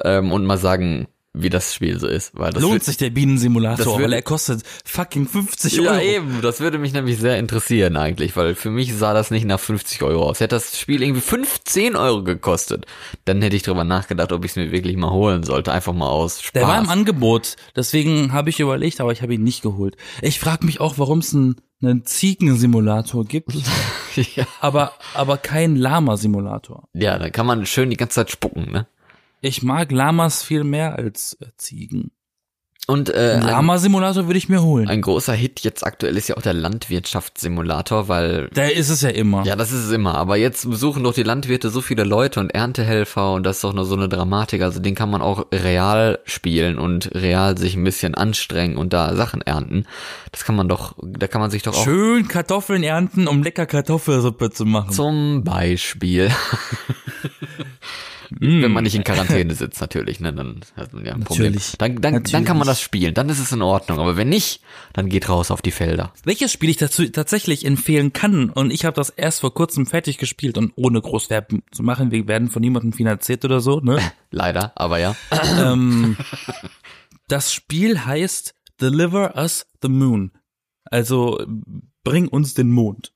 [0.04, 2.32] ähm, und mal sagen, wie das Spiel so ist.
[2.36, 6.00] Weil das Lohnt wird- sich der Bienensimulator, weil er kostet fucking 50 Ja, Euro.
[6.02, 6.42] eben.
[6.42, 10.02] Das würde mich nämlich sehr interessieren eigentlich, weil für mich sah das nicht nach 50
[10.02, 10.40] Euro aus.
[10.40, 12.86] Hätte das Spiel irgendwie 15 Euro gekostet,
[13.26, 15.72] dann hätte ich drüber nachgedacht, ob ich es mir wirklich mal holen sollte.
[15.72, 16.52] Einfach mal aus Spaß.
[16.52, 19.96] Der war im Angebot, deswegen habe ich überlegt, aber ich habe ihn nicht geholt.
[20.22, 23.52] Ich frage mich auch, warum es einen, einen Ziegensimulator gibt,
[24.34, 24.46] ja.
[24.60, 26.88] aber, aber keinen Lama-Simulator.
[26.92, 28.88] ja, da kann man schön die ganze Zeit spucken, ne?
[29.40, 32.10] Ich mag Lamas viel mehr als äh, Ziegen.
[32.86, 34.88] Und äh, Ein Lama-Simulator würde ich mir holen.
[34.88, 39.10] ein großer Hit jetzt aktuell ist ja auch der Landwirtschaftssimulator, weil Der ist es ja
[39.10, 39.44] immer.
[39.44, 40.16] ja, das ist es immer.
[40.16, 43.74] Aber jetzt besuchen doch die Landwirte so viele Leute und Erntehelfer und das ist doch
[43.74, 44.62] nur so eine Dramatik.
[44.62, 49.14] Also den kann man auch real spielen und real sich ein bisschen anstrengen und da
[49.14, 49.84] Sachen ernten.
[50.32, 53.66] Das kann man doch, da kann man sich doch auch Schön Kartoffeln ernten, um lecker
[53.66, 54.90] Kartoffelsuppe zu machen.
[54.90, 56.30] zum Beispiel.
[58.38, 61.52] Wenn man nicht in Quarantäne sitzt, natürlich, ne, dann hat man ja ein Problem.
[61.52, 61.72] Natürlich.
[61.78, 62.46] Dann, dann, dann Natürlich.
[62.46, 63.98] kann man das spielen, dann ist es in Ordnung.
[63.98, 64.62] Aber wenn nicht,
[64.92, 66.12] dann geht raus auf die Felder.
[66.24, 70.18] Welches Spiel ich dazu tatsächlich empfehlen kann und ich habe das erst vor kurzem fertig
[70.18, 73.98] gespielt und ohne groß Werbung zu machen, wir werden von niemandem finanziert oder so, ne?
[74.30, 75.16] Leider, aber ja.
[75.58, 76.16] ähm,
[77.28, 80.30] das Spiel heißt Deliver Us the Moon.
[80.84, 81.44] Also
[82.04, 83.12] bring uns den Mond.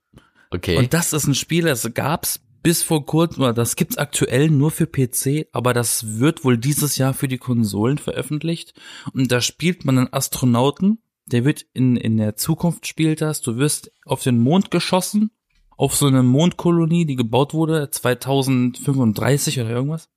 [0.51, 0.77] Okay.
[0.77, 4.87] Und das ist ein Spiel, das gab's bis vor kurzem, das gibt's aktuell nur für
[4.87, 8.73] PC, aber das wird wohl dieses Jahr für die Konsolen veröffentlicht.
[9.13, 10.97] Und da spielt man einen Astronauten,
[11.27, 15.29] der wird in, in der Zukunft spielt das, du wirst auf den Mond geschossen,
[15.77, 20.09] auf so eine Mondkolonie, die gebaut wurde, 2035 oder irgendwas.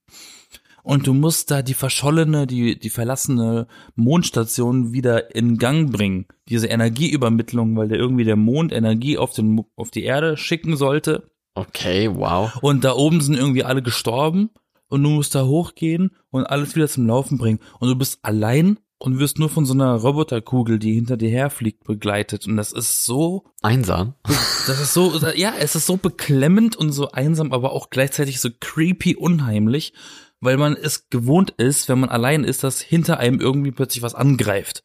[0.83, 6.25] Und du musst da die verschollene, die, die verlassene Mondstation wieder in Gang bringen.
[6.49, 11.29] Diese Energieübermittlung, weil der irgendwie der Mond Energie auf den, auf die Erde schicken sollte.
[11.61, 12.53] Okay, wow.
[12.63, 14.51] Und da oben sind irgendwie alle gestorben.
[14.89, 17.61] Und du musst da hochgehen und alles wieder zum Laufen bringen.
[17.79, 21.85] Und du bist allein und wirst nur von so einer Roboterkugel, die hinter dir herfliegt,
[21.85, 22.47] begleitet.
[22.47, 24.15] Und das ist so Einsam.
[24.25, 28.49] das ist so, ja, es ist so beklemmend und so einsam, aber auch gleichzeitig so
[28.61, 29.93] creepy unheimlich,
[30.41, 34.15] weil man es gewohnt ist, wenn man allein ist, dass hinter einem irgendwie plötzlich was
[34.15, 34.85] angreift.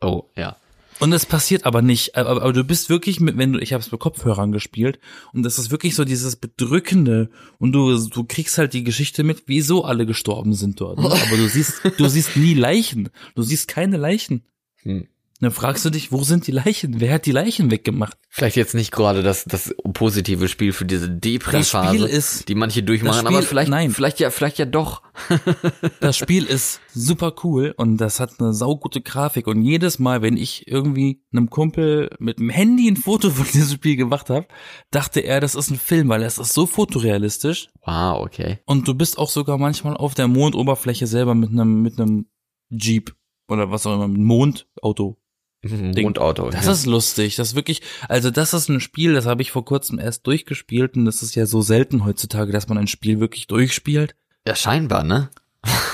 [0.00, 0.56] Oh, ja.
[0.98, 2.16] Und es passiert aber nicht.
[2.16, 4.98] Aber, aber du bist wirklich mit, wenn du, ich habe es mit Kopfhörern gespielt
[5.32, 9.44] und das ist wirklich so dieses Bedrückende und du, du kriegst halt die Geschichte mit,
[9.46, 10.98] wieso alle gestorben sind dort.
[10.98, 11.04] Ne?
[11.06, 13.10] Aber du siehst, du siehst nie Leichen.
[13.34, 14.42] Du siehst keine Leichen.
[14.82, 15.08] Hm.
[15.40, 16.98] Dann fragst du dich, wo sind die Leichen?
[17.00, 18.16] Wer hat die Leichen weggemacht?
[18.30, 23.36] Vielleicht jetzt nicht gerade das, das positive Spiel für diese Depri-Phase, die manche durchmachen, Spiel-
[23.36, 23.90] aber vielleicht, nein.
[23.90, 25.02] vielleicht ja, vielleicht ja doch.
[26.00, 30.36] Das Spiel ist super cool und das hat eine saugute Grafik und jedes Mal, wenn
[30.36, 34.46] ich irgendwie einem Kumpel mit dem Handy ein Foto von diesem Spiel gemacht habe,
[34.90, 38.58] dachte er, das ist ein Film, weil es ist so fotorealistisch Wow, okay.
[38.66, 42.26] und du bist auch sogar manchmal auf der Mondoberfläche selber mit einem mit einem
[42.70, 43.14] Jeep
[43.48, 45.16] oder was auch immer, mit einem Mondauto.
[45.62, 46.50] Mondauto.
[46.50, 46.72] Das ja.
[46.72, 49.98] ist lustig, das ist wirklich, also das ist ein Spiel, das habe ich vor kurzem
[49.98, 54.14] erst durchgespielt und das ist ja so selten heutzutage, dass man ein Spiel wirklich durchspielt.
[54.46, 55.30] ja, scheinbar, ne?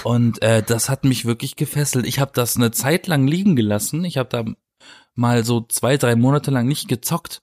[0.05, 2.07] Und äh, das hat mich wirklich gefesselt.
[2.07, 4.05] Ich habe das eine Zeit lang liegen gelassen.
[4.05, 4.45] Ich habe da
[5.15, 7.43] mal so zwei, drei Monate lang nicht gezockt.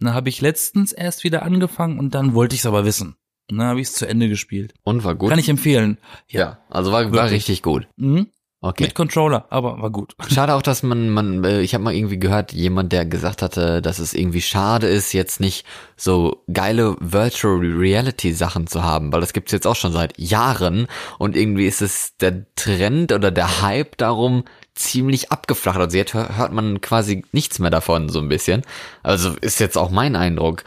[0.00, 3.16] Und dann habe ich letztens erst wieder angefangen und dann wollte ich es aber wissen.
[3.50, 4.74] Und dann habe ich es zu Ende gespielt.
[4.82, 5.30] Und war gut.
[5.30, 5.98] Kann ich empfehlen.
[6.28, 7.86] ja, also war, war richtig gut.
[7.96, 8.28] Mhm.
[8.64, 8.84] Okay.
[8.84, 10.14] Mit Controller, aber war gut.
[10.28, 13.82] Schade auch, dass man, man, äh, ich habe mal irgendwie gehört, jemand, der gesagt hatte,
[13.82, 19.20] dass es irgendwie schade ist, jetzt nicht so geile Virtual Reality Sachen zu haben, weil
[19.20, 20.86] das gibt's jetzt auch schon seit Jahren
[21.18, 24.44] und irgendwie ist es der Trend oder der Hype darum
[24.76, 25.78] ziemlich abgeflacht.
[25.80, 28.62] Also jetzt hör- hört man quasi nichts mehr davon, so ein bisschen.
[29.02, 30.62] Also ist jetzt auch mein Eindruck.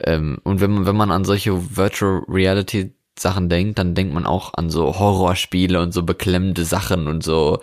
[0.00, 4.26] Ähm, und wenn man, wenn man an solche Virtual Reality Sachen denkt, dann denkt man
[4.26, 7.60] auch an so Horrorspiele und so beklemmende Sachen und so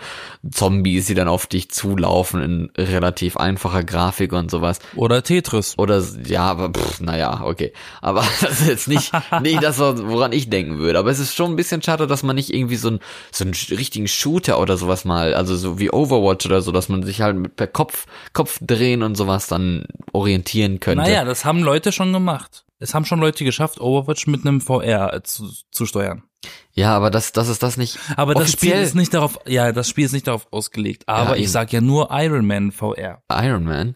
[0.50, 4.80] Zombies, die dann auf dich zulaufen in relativ einfacher Grafik und sowas.
[4.96, 5.76] Oder Tetris.
[5.78, 7.74] Oder ja, aber pff, naja, okay.
[8.02, 11.00] Aber das ist jetzt nicht, nicht das, woran ich denken würde.
[11.00, 13.00] Aber es ist schon ein bisschen schade, dass man nicht irgendwie so, ein,
[13.32, 17.04] so einen richtigen Shooter oder sowas mal, also so wie Overwatch oder so, dass man
[17.04, 21.04] sich halt mit per Kopf, Kopf drehen und sowas dann orientieren könnte.
[21.04, 22.65] Naja, das haben Leute schon gemacht.
[22.86, 26.22] Es haben schon Leute geschafft, Overwatch mit einem VR zu, zu steuern.
[26.74, 27.98] Ja, aber das, das ist das nicht.
[28.16, 28.84] Aber das Spiel offiziell.
[28.86, 31.08] ist nicht darauf, ja, das Spiel ist nicht darauf ausgelegt.
[31.08, 31.52] Aber Ja, ich eben.
[31.52, 33.24] sag ja nur Iron Man VR.
[33.32, 33.96] Iron Man.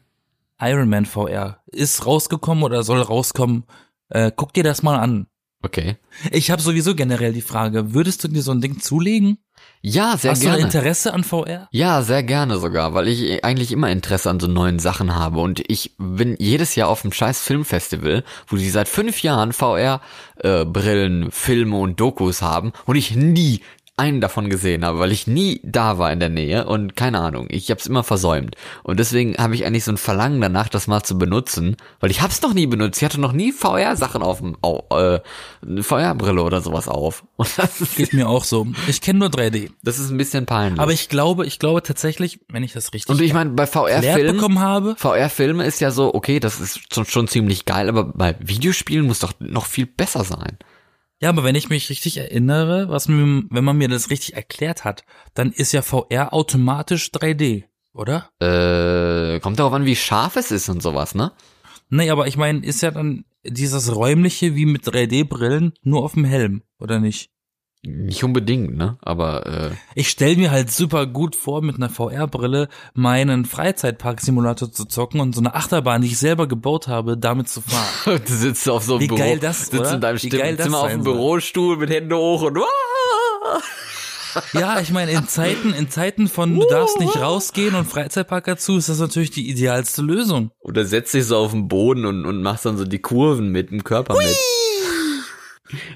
[0.60, 3.66] Iron Man VR ist rausgekommen oder soll rauskommen.
[4.10, 5.28] Äh, guck dir das mal an.
[5.62, 5.98] Okay.
[6.32, 9.40] Ich habe sowieso generell die Frage, würdest du dir so ein Ding zulegen?
[9.82, 10.58] Ja, sehr Hast gerne.
[10.58, 11.68] du Interesse an VR?
[11.72, 15.62] Ja, sehr gerne sogar, weil ich eigentlich immer Interesse an so neuen Sachen habe und
[15.68, 21.78] ich bin jedes Jahr auf einem scheiß Filmfestival, wo die seit fünf Jahren VR-Brillen, Filme
[21.78, 23.62] und Dokus haben und ich nie
[24.00, 27.48] einen davon gesehen habe, weil ich nie da war in der Nähe und keine Ahnung,
[27.52, 30.88] ich habe es immer versäumt und deswegen habe ich eigentlich so ein Verlangen danach, das
[30.88, 32.98] mal zu benutzen, weil ich habe es noch nie benutzt.
[33.02, 35.20] Ich hatte noch nie VR-Sachen auf dem, au- äh,
[35.66, 38.66] eine VR-Brille oder sowas auf und das ist, Geht mir auch so.
[38.88, 39.70] Ich kenne nur 3D.
[39.84, 40.80] das ist ein bisschen peinlich.
[40.80, 44.36] Aber ich glaube, ich glaube tatsächlich, wenn ich das richtig und ich meine, bei VR-Filmen
[44.38, 48.36] bekommen habe, VR-Filme ist ja so, okay, das ist schon, schon ziemlich geil, aber bei
[48.40, 50.58] Videospielen muss doch noch viel besser sein.
[51.22, 54.86] Ja, aber wenn ich mich richtig erinnere, was mir, wenn man mir das richtig erklärt
[54.86, 55.04] hat,
[55.34, 58.30] dann ist ja VR automatisch 3D, oder?
[58.40, 61.34] Äh, kommt darauf an, wie scharf es ist und sowas, ne?
[61.90, 66.26] Nee, aber ich meine, ist ja dann dieses räumliche wie mit 3D-Brillen nur auf dem
[66.26, 67.32] Helm, oder nicht?
[67.82, 68.98] Nicht unbedingt, ne?
[69.02, 74.84] Aber äh, Ich stell mir halt super gut vor, mit einer VR-Brille meinen Freizeitpark-Simulator zu
[74.86, 78.20] zocken und so eine Achterbahn, die ich selber gebaut habe, damit zu fahren.
[78.28, 79.94] du sitzt auf so einem Wie Büro, geil das, sitzt oder?
[79.94, 81.04] in deinem Wie geil das Zimmer auf dem.
[81.04, 82.60] Bürostuhl mit Hände hoch und
[84.54, 88.78] Ja, ich meine, in Zeiten, in Zeiten von du darfst nicht rausgehen und Freizeitpark dazu,
[88.78, 90.52] ist das natürlich die idealste Lösung.
[90.60, 93.72] oder setzt dich so auf den Boden und, und machst dann so die Kurven mit
[93.72, 94.36] dem Körper mit.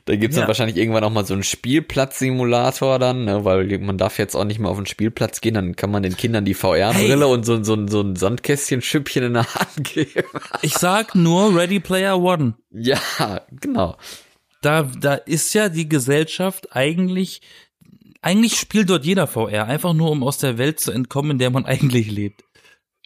[0.06, 0.42] Da gibt's Ja.
[0.42, 4.44] dann wahrscheinlich irgendwann auch mal so einen Spielplatz-Simulator dann, ne, weil man darf jetzt auch
[4.46, 7.34] nicht mehr auf den Spielplatz gehen, dann kann man den Kindern die VR-Brille Hey.
[7.34, 10.24] und so, so, so ein Sandkästchen-Schüppchen in der Hand geben.
[10.62, 12.56] Ich sag nur Ready Player One.
[12.72, 13.00] Ja,
[13.60, 13.98] genau.
[14.62, 17.42] Da, da ist ja die Gesellschaft eigentlich,
[18.22, 21.50] eigentlich spielt dort jeder VR, einfach nur um aus der Welt zu entkommen, in der
[21.50, 22.44] man eigentlich lebt.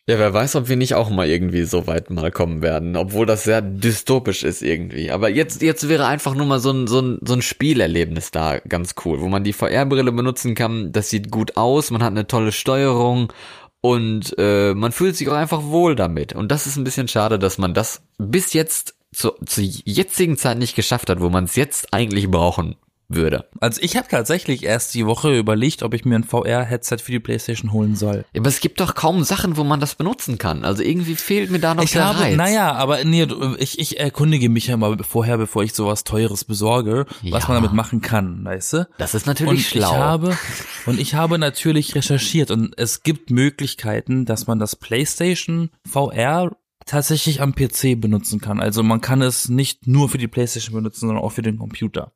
[0.09, 3.25] Ja, wer weiß, ob wir nicht auch mal irgendwie so weit mal kommen werden, obwohl
[3.25, 5.11] das sehr dystopisch ist irgendwie.
[5.11, 8.59] Aber jetzt, jetzt wäre einfach nur mal so ein, so ein, so ein Spielerlebnis da
[8.59, 10.93] ganz cool, wo man die VR-Brille benutzen kann.
[10.93, 13.33] Das sieht gut aus, man hat eine tolle Steuerung
[13.81, 16.31] und äh, man fühlt sich auch einfach wohl damit.
[16.31, 20.57] Und das ist ein bisschen schade, dass man das bis jetzt zu, zur jetzigen Zeit
[20.57, 22.77] nicht geschafft hat, wo man es jetzt eigentlich brauchen
[23.09, 23.45] würde.
[23.61, 27.19] Also ich habe tatsächlich erst die Woche überlegt, ob ich mir ein VR-Headset für die
[27.19, 28.25] Playstation holen soll.
[28.33, 30.65] Ja, aber es gibt doch kaum Sachen, wo man das benutzen kann.
[30.65, 32.35] Also irgendwie fehlt mir da noch Ich der habe, Reiz.
[32.35, 33.25] naja, aber nee,
[33.59, 37.47] ich, ich erkundige mich ja mal vorher, bevor ich sowas Teures besorge, was Ja.
[37.49, 38.87] man damit machen kann, weißt du?
[38.97, 39.91] Das ist natürlich Und schlau.
[39.91, 40.37] ich habe,
[40.85, 46.51] und ich habe natürlich recherchiert und es gibt Möglichkeiten, dass man das PlayStation VR
[46.85, 48.61] tatsächlich am PC benutzen kann.
[48.61, 52.11] Also man kann es nicht nur für die PlayStation benutzen, sondern auch für den Computer.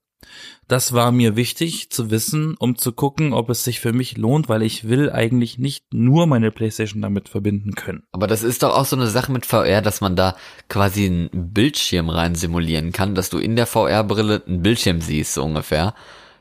[0.68, 4.48] Das war mir wichtig zu wissen, um zu gucken, ob es sich für mich lohnt,
[4.48, 8.04] weil ich will eigentlich nicht nur meine PlayStation damit verbinden können.
[8.14, 10.38] Aber das ist doch auch so eine Sache mit VR, dass man da
[10.70, 15.44] quasi einen Bildschirm rein simulieren kann, dass du in der VR-Brille einen Bildschirm siehst, so
[15.44, 15.94] ungefähr.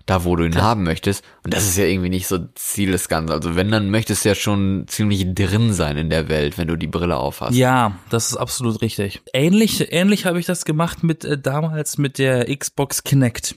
[0.07, 1.25] Da, wo du ihn haben möchtest.
[1.45, 3.33] Und das ist ja irgendwie nicht so Ziel des Ganzen.
[3.33, 6.77] Also wenn, dann möchtest du ja schon ziemlich drin sein in der Welt, wenn du
[6.77, 7.57] die Brille aufhast.
[7.57, 9.23] Ja, das ist absolut richtig.
[9.33, 13.57] Ähnlich, ähnlich habe ich das gemacht mit äh, damals mit der Xbox Kinect.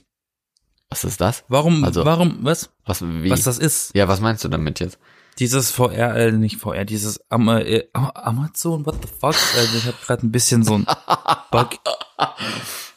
[0.94, 1.42] Was ist das?
[1.48, 2.70] Warum, Also- warum, was?
[2.86, 3.28] Was, wie?
[3.30, 3.90] Was das ist?
[3.96, 4.96] ja, was meinst du damit jetzt?
[5.40, 9.34] Dieses VR, äh, nicht VR, dieses Am äh, Am- Amazon, what the fuck?
[9.56, 10.86] Also ich habe gerade ein bisschen so ein
[11.50, 11.70] Bug.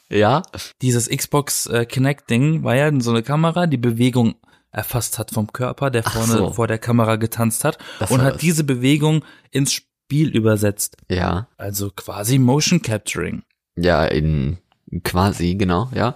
[0.10, 0.44] Ja?
[0.84, 4.36] Dieses Xbox äh, Kinect Ding war ja so eine Kamera, die Bewegung
[4.72, 6.54] erfasst hat vom Körper, der vorne so.
[6.54, 8.42] vor der Kamera getanzt hat Das und hat das.
[8.42, 10.98] diese Bewegung ins Spiel übersetzt.
[11.10, 11.48] Ja.
[11.58, 13.42] Also quasi Motion Capturing.
[13.76, 14.60] Ja, in
[15.04, 16.16] quasi, genau, ja.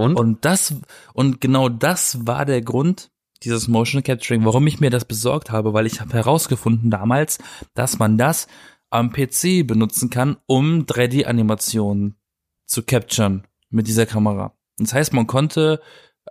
[0.00, 0.16] Und?
[0.16, 0.74] Und das,
[1.12, 3.10] und genau das war der Grund,
[3.42, 7.38] dieses Motion Capturing, warum ich mir das besorgt habe, weil ich habe herausgefunden damals,
[7.74, 8.48] dass man das
[8.90, 12.16] am PC benutzen kann, um 3D-Animationen
[12.66, 14.54] zu capturen mit dieser Kamera.
[14.78, 15.80] Das heißt, man konnte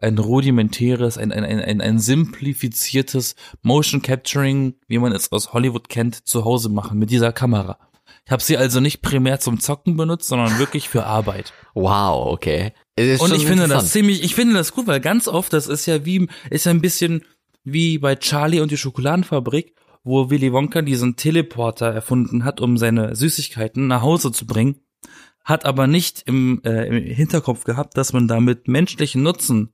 [0.02, 5.90] ein rudimentäres, ein, ein, ein, ein, ein simplifiziertes Motion Capturing, wie man es aus Hollywood
[5.90, 7.89] kennt, zu Hause machen mit dieser Kamera.
[8.26, 11.54] Ich habe sie also nicht primär zum Zocken benutzt, sondern wirklich für Arbeit.
[11.74, 12.74] wow, okay.
[12.98, 16.06] Und ich finde das ziemlich, ich finde das gut, weil ganz oft, das ist ja
[16.06, 17.24] wie, ist ja ein bisschen
[17.64, 23.16] wie bei Charlie und die Schokoladenfabrik, wo Willy Wonka diesen Teleporter erfunden hat, um seine
[23.16, 24.82] Süßigkeiten nach Hause zu bringen,
[25.44, 29.74] hat aber nicht im, äh, im Hinterkopf gehabt, dass man damit menschlichen Nutzen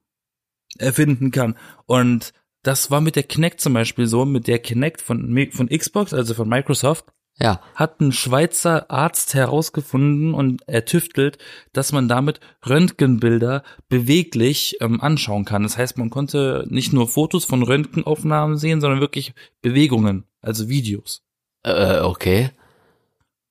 [0.77, 1.57] erfinden kann.
[1.85, 2.33] Und
[2.63, 6.33] das war mit der Kinect zum Beispiel so, mit der Kinect von, von Xbox, also
[6.33, 7.05] von Microsoft,
[7.37, 7.61] Ja.
[7.75, 11.37] hat ein Schweizer Arzt herausgefunden und ertüftelt,
[11.73, 15.63] dass man damit Röntgenbilder beweglich ähm, anschauen kann.
[15.63, 21.23] Das heißt, man konnte nicht nur Fotos von Röntgenaufnahmen sehen, sondern wirklich Bewegungen, also Videos.
[21.63, 22.51] Äh, okay.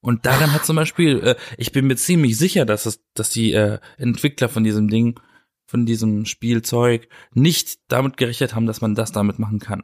[0.00, 3.52] Und daran hat zum Beispiel, äh, ich bin mir ziemlich sicher, dass es, dass die
[3.52, 5.18] äh, Entwickler von diesem Ding,
[5.66, 9.82] von diesem Spielzeug nicht damit gerechnet haben, dass man das damit machen kann.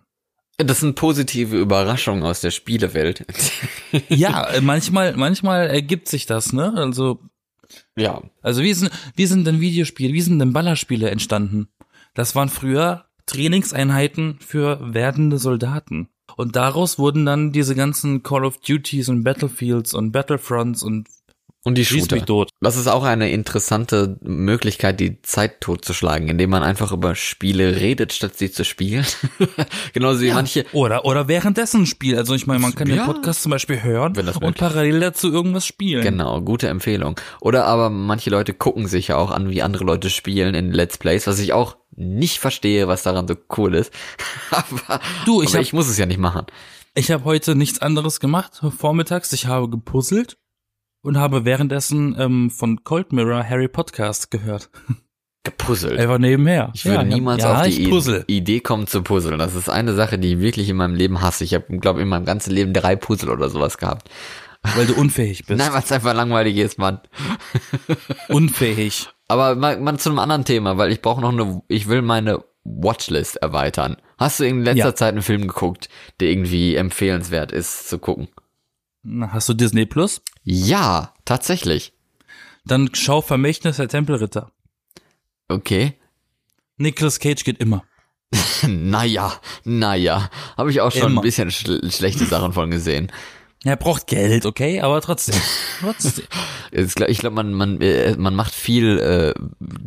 [0.64, 3.24] Das sind positive Überraschungen aus der Spielewelt.
[4.08, 6.72] Ja, manchmal, manchmal ergibt sich das, ne?
[6.76, 7.20] Also
[7.96, 8.22] ja.
[8.42, 11.68] Also wie sind, wie sind denn Videospiele, wie sind denn Ballerspiele entstanden?
[12.14, 16.08] Das waren früher Trainingseinheiten für werdende Soldaten.
[16.36, 21.08] Und daraus wurden dann diese ganzen Call of Duties und Battlefields und Battlefronts und
[21.62, 22.16] Und die schieß Shooter.
[22.16, 22.48] mich tot.
[22.62, 28.14] Das ist auch eine interessante Möglichkeit, die Zeit totzuschlagen, indem man einfach über Spiele redet,
[28.14, 29.04] statt sie zu spielen.
[29.92, 30.64] Genauso wie manche.
[30.72, 32.16] Oder, oder währenddessen ein Spiel.
[32.16, 32.96] Also ich meine, man kann Ja.
[32.96, 36.02] den Podcast zum Beispiel hören Wenn das und parallel dazu irgendwas spielen.
[36.02, 37.20] Genau, gute Empfehlung.
[37.42, 40.96] Oder aber manche Leute gucken sich ja auch an, wie andere Leute spielen in Let's
[40.96, 43.92] Plays, was ich auch nicht verstehe, was daran so cool ist.
[44.50, 46.46] aber Du, ich aber hab- ich muss es ja nicht machen.
[46.94, 49.32] Ich habe heute nichts anderes gemacht vormittags.
[49.34, 50.38] Ich habe gepuzzelt
[51.02, 54.70] und habe währenddessen ähm, von Cold Mirror Harry Podcast gehört.
[55.44, 55.98] gepuzzelt.
[55.98, 56.70] Einfach nebenher.
[56.74, 58.24] Ich würde ja, niemals ja, auf die puzzle.
[58.26, 59.38] Idee kommen zu puzzeln.
[59.38, 61.44] Das ist eine Sache, die ich wirklich in meinem Leben hasse.
[61.44, 64.08] Ich habe, glaube in meinem ganzen Leben drei Puzzle oder sowas gehabt.
[64.76, 65.58] Weil du unfähig bist.
[65.58, 67.00] Nein, weil es einfach langweilig ist, Mann.
[68.28, 69.08] Unfähig.
[69.26, 72.44] Aber mal, mal zu einem anderen Thema, weil ich brauche noch eine, ich will meine
[72.64, 73.96] Watchlist erweitern.
[74.18, 74.94] Hast du in letzter Ja.
[74.94, 75.88] Zeit einen Film geguckt,
[76.20, 78.28] der irgendwie empfehlenswert ist zu gucken?
[79.04, 80.22] Hast du Disney Plus?
[80.44, 81.92] Ja, tatsächlich.
[82.64, 84.50] Dann schau Vermächtnis der Tempelritter.
[85.48, 85.94] Okay.
[86.76, 87.84] Nicolas Cage geht immer.
[88.68, 89.32] Naja,
[89.64, 90.30] naja.
[90.56, 91.20] Habe ich auch schon Immer.
[91.20, 93.10] ein bisschen schl schlechte Sachen von gesehen.
[93.64, 95.34] Er braucht Geld, okay, aber trotzdem.
[95.80, 96.24] trotzdem.
[96.72, 99.34] Ich glaube, glaub, man, man, äh, man macht viel äh,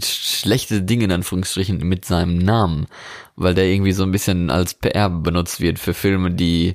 [0.01, 2.88] sch- schlechte Dinge in Anführungsstrichen mit seinem Namen,
[3.38, 6.74] weil der irgendwie so ein bisschen als PR benutzt wird für Filme, die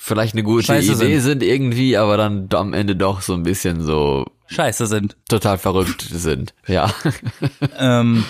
[0.00, 1.42] vielleicht eine gute Scheiße Idee sind.
[1.42, 5.16] irgendwie, aber dann am Ende doch so ein bisschen so Scheiße sind.
[5.28, 6.54] total verrückt sind.
[6.66, 6.90] Ja.
[7.76, 8.24] Ähm,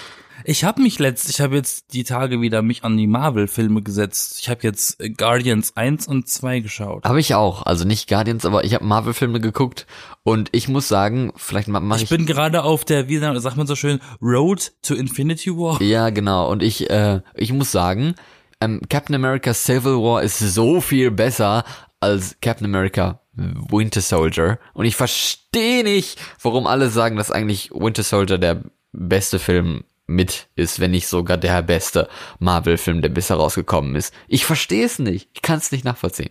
[0.44, 4.38] ich habe mich letzt, ich habe jetzt die Tage wieder mich an die Marvel-Filme gesetzt.
[4.40, 7.04] Ich habe jetzt Guardians 1 und 2 geschaut.
[7.04, 7.66] Habe ich auch.
[7.66, 9.86] Also nicht Guardians, aber ich habe Marvel-Filme geguckt
[10.22, 13.66] und ich muss sagen, vielleicht mache ich, Ich bin gerade auf der, wie sagt man
[13.66, 15.82] so schön, Road to Infinity War.
[15.82, 16.50] Ja, genau.
[16.50, 18.14] Und ich, äh, ich muss sagen,
[18.60, 21.64] ähm, Captain America Civil War ist so viel besser
[22.00, 24.58] als Captain America Winter Soldier.
[24.74, 30.48] Und ich verstehe nicht, warum alle sagen, dass eigentlich Winter Soldier der beste Film mit
[30.56, 34.12] ist, wenn nicht sogar der beste Marvel-Film, der bisher rausgekommen ist.
[34.26, 35.28] Ich verstehe es nicht.
[35.34, 36.30] Ich kann es nicht nachvollziehen.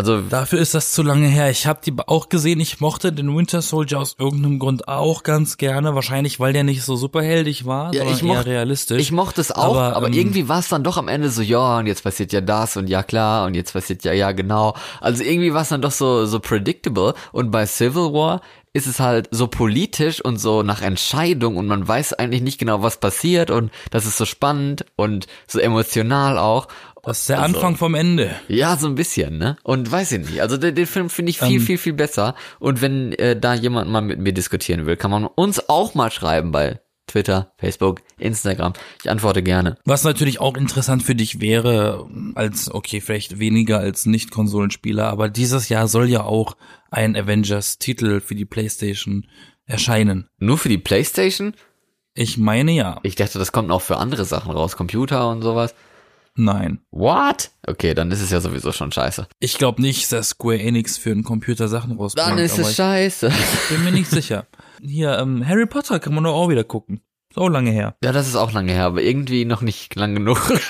[0.00, 1.50] Also Dafür ist das zu lange her.
[1.50, 2.58] Ich habe die auch gesehen.
[2.60, 5.94] Ich mochte den Winter Soldier aus irgendeinem Grund auch ganz gerne.
[5.94, 9.00] Wahrscheinlich, weil der nicht so superheldig war, Ja, sondern ich eher mocht- realistisch.
[9.02, 11.42] Ich mochte es auch, aber, Aber, ähm, irgendwie war es dann doch am Ende so,
[11.42, 14.74] ja, und jetzt passiert ja das und ja klar und jetzt passiert ja, ja genau.
[15.00, 18.40] Also irgendwie war es dann doch so, so predictable und bei Civil War
[18.72, 22.82] ist es halt so politisch und so nach Entscheidung und man weiß eigentlich nicht genau,
[22.82, 26.68] was passiert und das ist so spannend und so emotional auch.
[27.02, 28.34] Das ist der also- Anfang vom Ende.
[28.48, 29.56] Ja, so ein bisschen, ne?
[29.62, 30.42] Und weiß ich nicht.
[30.42, 31.60] Also den, den Film finde ich viel, Ähm.
[31.60, 32.34] viel, viel besser.
[32.58, 36.10] Und wenn äh, da jemand mal mit mir diskutieren will, kann man uns auch mal
[36.10, 38.72] schreiben bei Twitter, Facebook, Instagram.
[39.02, 39.76] Ich antworte gerne.
[39.84, 45.68] Was natürlich auch interessant für dich wäre, als, okay, vielleicht weniger als Nicht-Konsolenspieler, aber dieses
[45.68, 46.56] Jahr soll ja auch
[46.90, 49.26] ein Avengers-Titel für die Playstation
[49.66, 50.28] erscheinen.
[50.38, 51.54] Nur für die Playstation?
[52.14, 53.00] Ich meine ja.
[53.02, 55.74] Ich dachte, das kommt auch für andere Sachen raus, Computer und sowas.
[56.36, 56.80] Nein.
[56.90, 57.50] What?
[57.66, 59.26] Okay, dann ist es ja sowieso schon scheiße.
[59.40, 62.28] Ich glaube nicht, dass Square Enix für einen Computer Sachen rausbringt.
[62.28, 63.28] Dann ist es scheiße.
[63.28, 64.46] ich bin mir nicht sicher.
[64.82, 67.00] Hier, ähm, Harry Potter kann man doch auch wieder gucken.
[67.34, 67.96] So lange her.
[68.02, 70.52] Ja, das ist auch lange her, aber irgendwie noch nicht lang genug.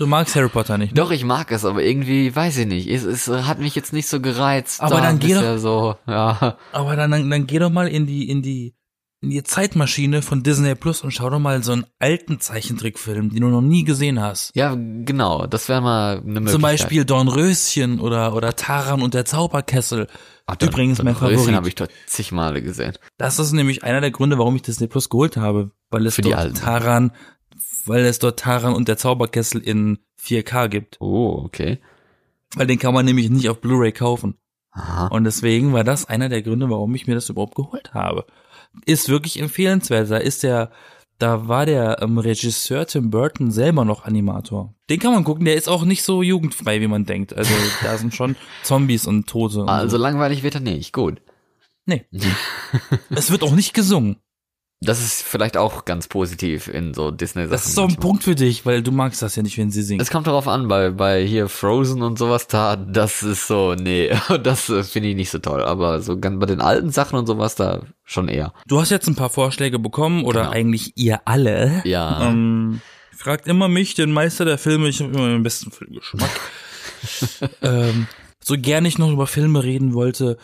[0.00, 0.96] Du magst Harry Potter nicht, ne?
[1.02, 2.88] Doch, ich mag es, aber irgendwie, weiß ich nicht.
[2.88, 4.80] Es, es hat mich jetzt nicht so gereizt.
[4.80, 6.56] Aber da dann geh bisher so, ja.
[6.72, 8.74] Aber dann, dann, dann geh doch mal in die, in die,
[9.22, 13.42] in die Zeitmaschine von Disney Plus und schau doch mal so einen alten Zeichentrickfilm, den
[13.42, 14.50] du noch nie gesehen hast.
[14.56, 16.52] Ja, genau, das wäre mal eine Möglichkeit.
[16.52, 20.06] Zum Beispiel Dornröschen oder, oder Taran und der Zauberkessel.
[20.46, 21.54] Ach, dann- Übrigens dann mein Röschen Favorit.
[21.54, 22.94] habe ich dort zig Male gesehen.
[23.18, 25.70] Das ist nämlich einer der Gründe, warum ich Disney Plus geholt habe.
[25.90, 26.56] Weil es Für dort.
[26.56, 27.12] Taran,
[27.84, 30.96] weil es dort Taran und der Zauberkessel in 4K gibt.
[31.00, 31.78] Oh, okay.
[32.54, 34.36] Weil den kann man nämlich nicht auf Blu-ray kaufen.
[34.72, 35.08] Aha.
[35.08, 38.24] Und deswegen war das einer der Gründe, warum ich mir das überhaupt geholt habe.
[38.86, 40.10] Ist wirklich empfehlenswert.
[40.10, 40.70] Da ist der,
[41.18, 44.74] da war der ähm, Regisseur Tim Burton selber noch Animator.
[44.88, 47.32] Den kann man gucken, der ist auch nicht so jugendfrei, wie man denkt.
[47.32, 47.52] Also
[47.82, 49.62] da sind schon Zombies und Tote.
[49.62, 50.02] Und Also so.
[50.02, 51.20] langweilig wird er nicht, gut.
[51.86, 52.04] Nee.
[53.10, 54.16] es wird auch nicht gesungen.
[54.82, 57.52] Das ist vielleicht auch ganz positiv in so Disney-Sachen.
[57.52, 58.02] Das ist so ein manchmal.
[58.02, 60.00] Punkt für dich, weil du magst das ja nicht, wenn sie singen.
[60.00, 64.10] Es kommt darauf an, bei, bei hier Frozen und sowas, da, das ist so, nee,
[64.42, 65.62] das äh, finde ich nicht so toll.
[65.62, 68.54] Aber so ganz bei den alten Sachen und sowas, da schon eher.
[68.66, 70.52] Du hast jetzt ein paar Vorschläge bekommen oder Genau.
[70.52, 71.82] eigentlich ihr alle.
[71.84, 72.28] Ja.
[72.30, 72.80] Ähm,
[73.14, 76.30] fragt immer mich, den Meister der Filme, ich habe immer den besten Filmgeschmack.
[77.62, 78.06] ähm,
[78.42, 80.38] so gern ich noch über Filme reden wollte,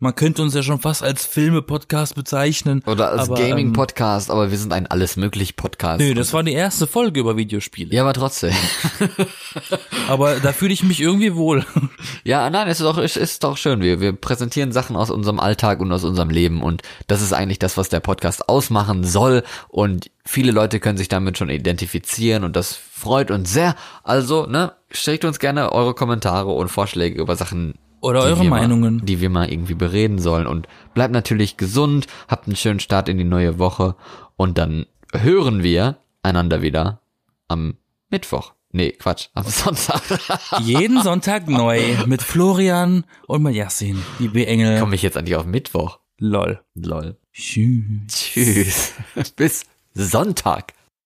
[0.00, 2.82] man könnte uns ja schon fast als Filme-Podcast bezeichnen.
[2.86, 6.00] Oder als aber, ähm, Gaming-Podcast, aber wir sind ein alles möglich Podcast.
[6.00, 7.94] Nö, das war die erste Folge über Videospiele.
[7.94, 8.54] ja, aber trotzdem.
[10.08, 11.64] Aber da fühle ich mich irgendwie wohl.
[12.24, 13.80] Ja, nein, es ist doch, es ist doch schön.
[13.80, 17.58] Wir, wir präsentieren Sachen aus unserem Alltag und aus unserem Leben und das ist eigentlich
[17.58, 22.56] das, was der Podcast ausmachen soll und viele Leute können sich damit schon identifizieren und
[22.56, 23.74] das freut uns sehr.
[24.02, 27.74] Also, ne, schickt uns gerne eure Kommentare und Vorschläge über Sachen.
[28.00, 29.04] Oder eure wir mal- Meinungen.
[29.04, 33.18] die wir mal irgendwie bereden sollen und bleibt natürlich gesund, habt einen schönen Start in
[33.18, 33.96] die neue Woche
[34.36, 37.00] und dann hören wir einander wieder
[37.48, 37.74] am
[38.08, 38.52] Mittwoch.
[38.72, 40.00] Nee, Quatsch, am Sonntag.
[40.62, 44.78] Jeden Sonntag neu mit Florian und mit Yassin, die B-Engel.
[44.78, 45.98] Komme ich jetzt eigentlich auf Mittwoch?
[46.18, 46.60] Lol.
[46.74, 47.16] Lol.
[47.32, 47.82] Tschüss.
[48.08, 48.92] Tschüss.
[49.36, 50.74] Bis Sonntag.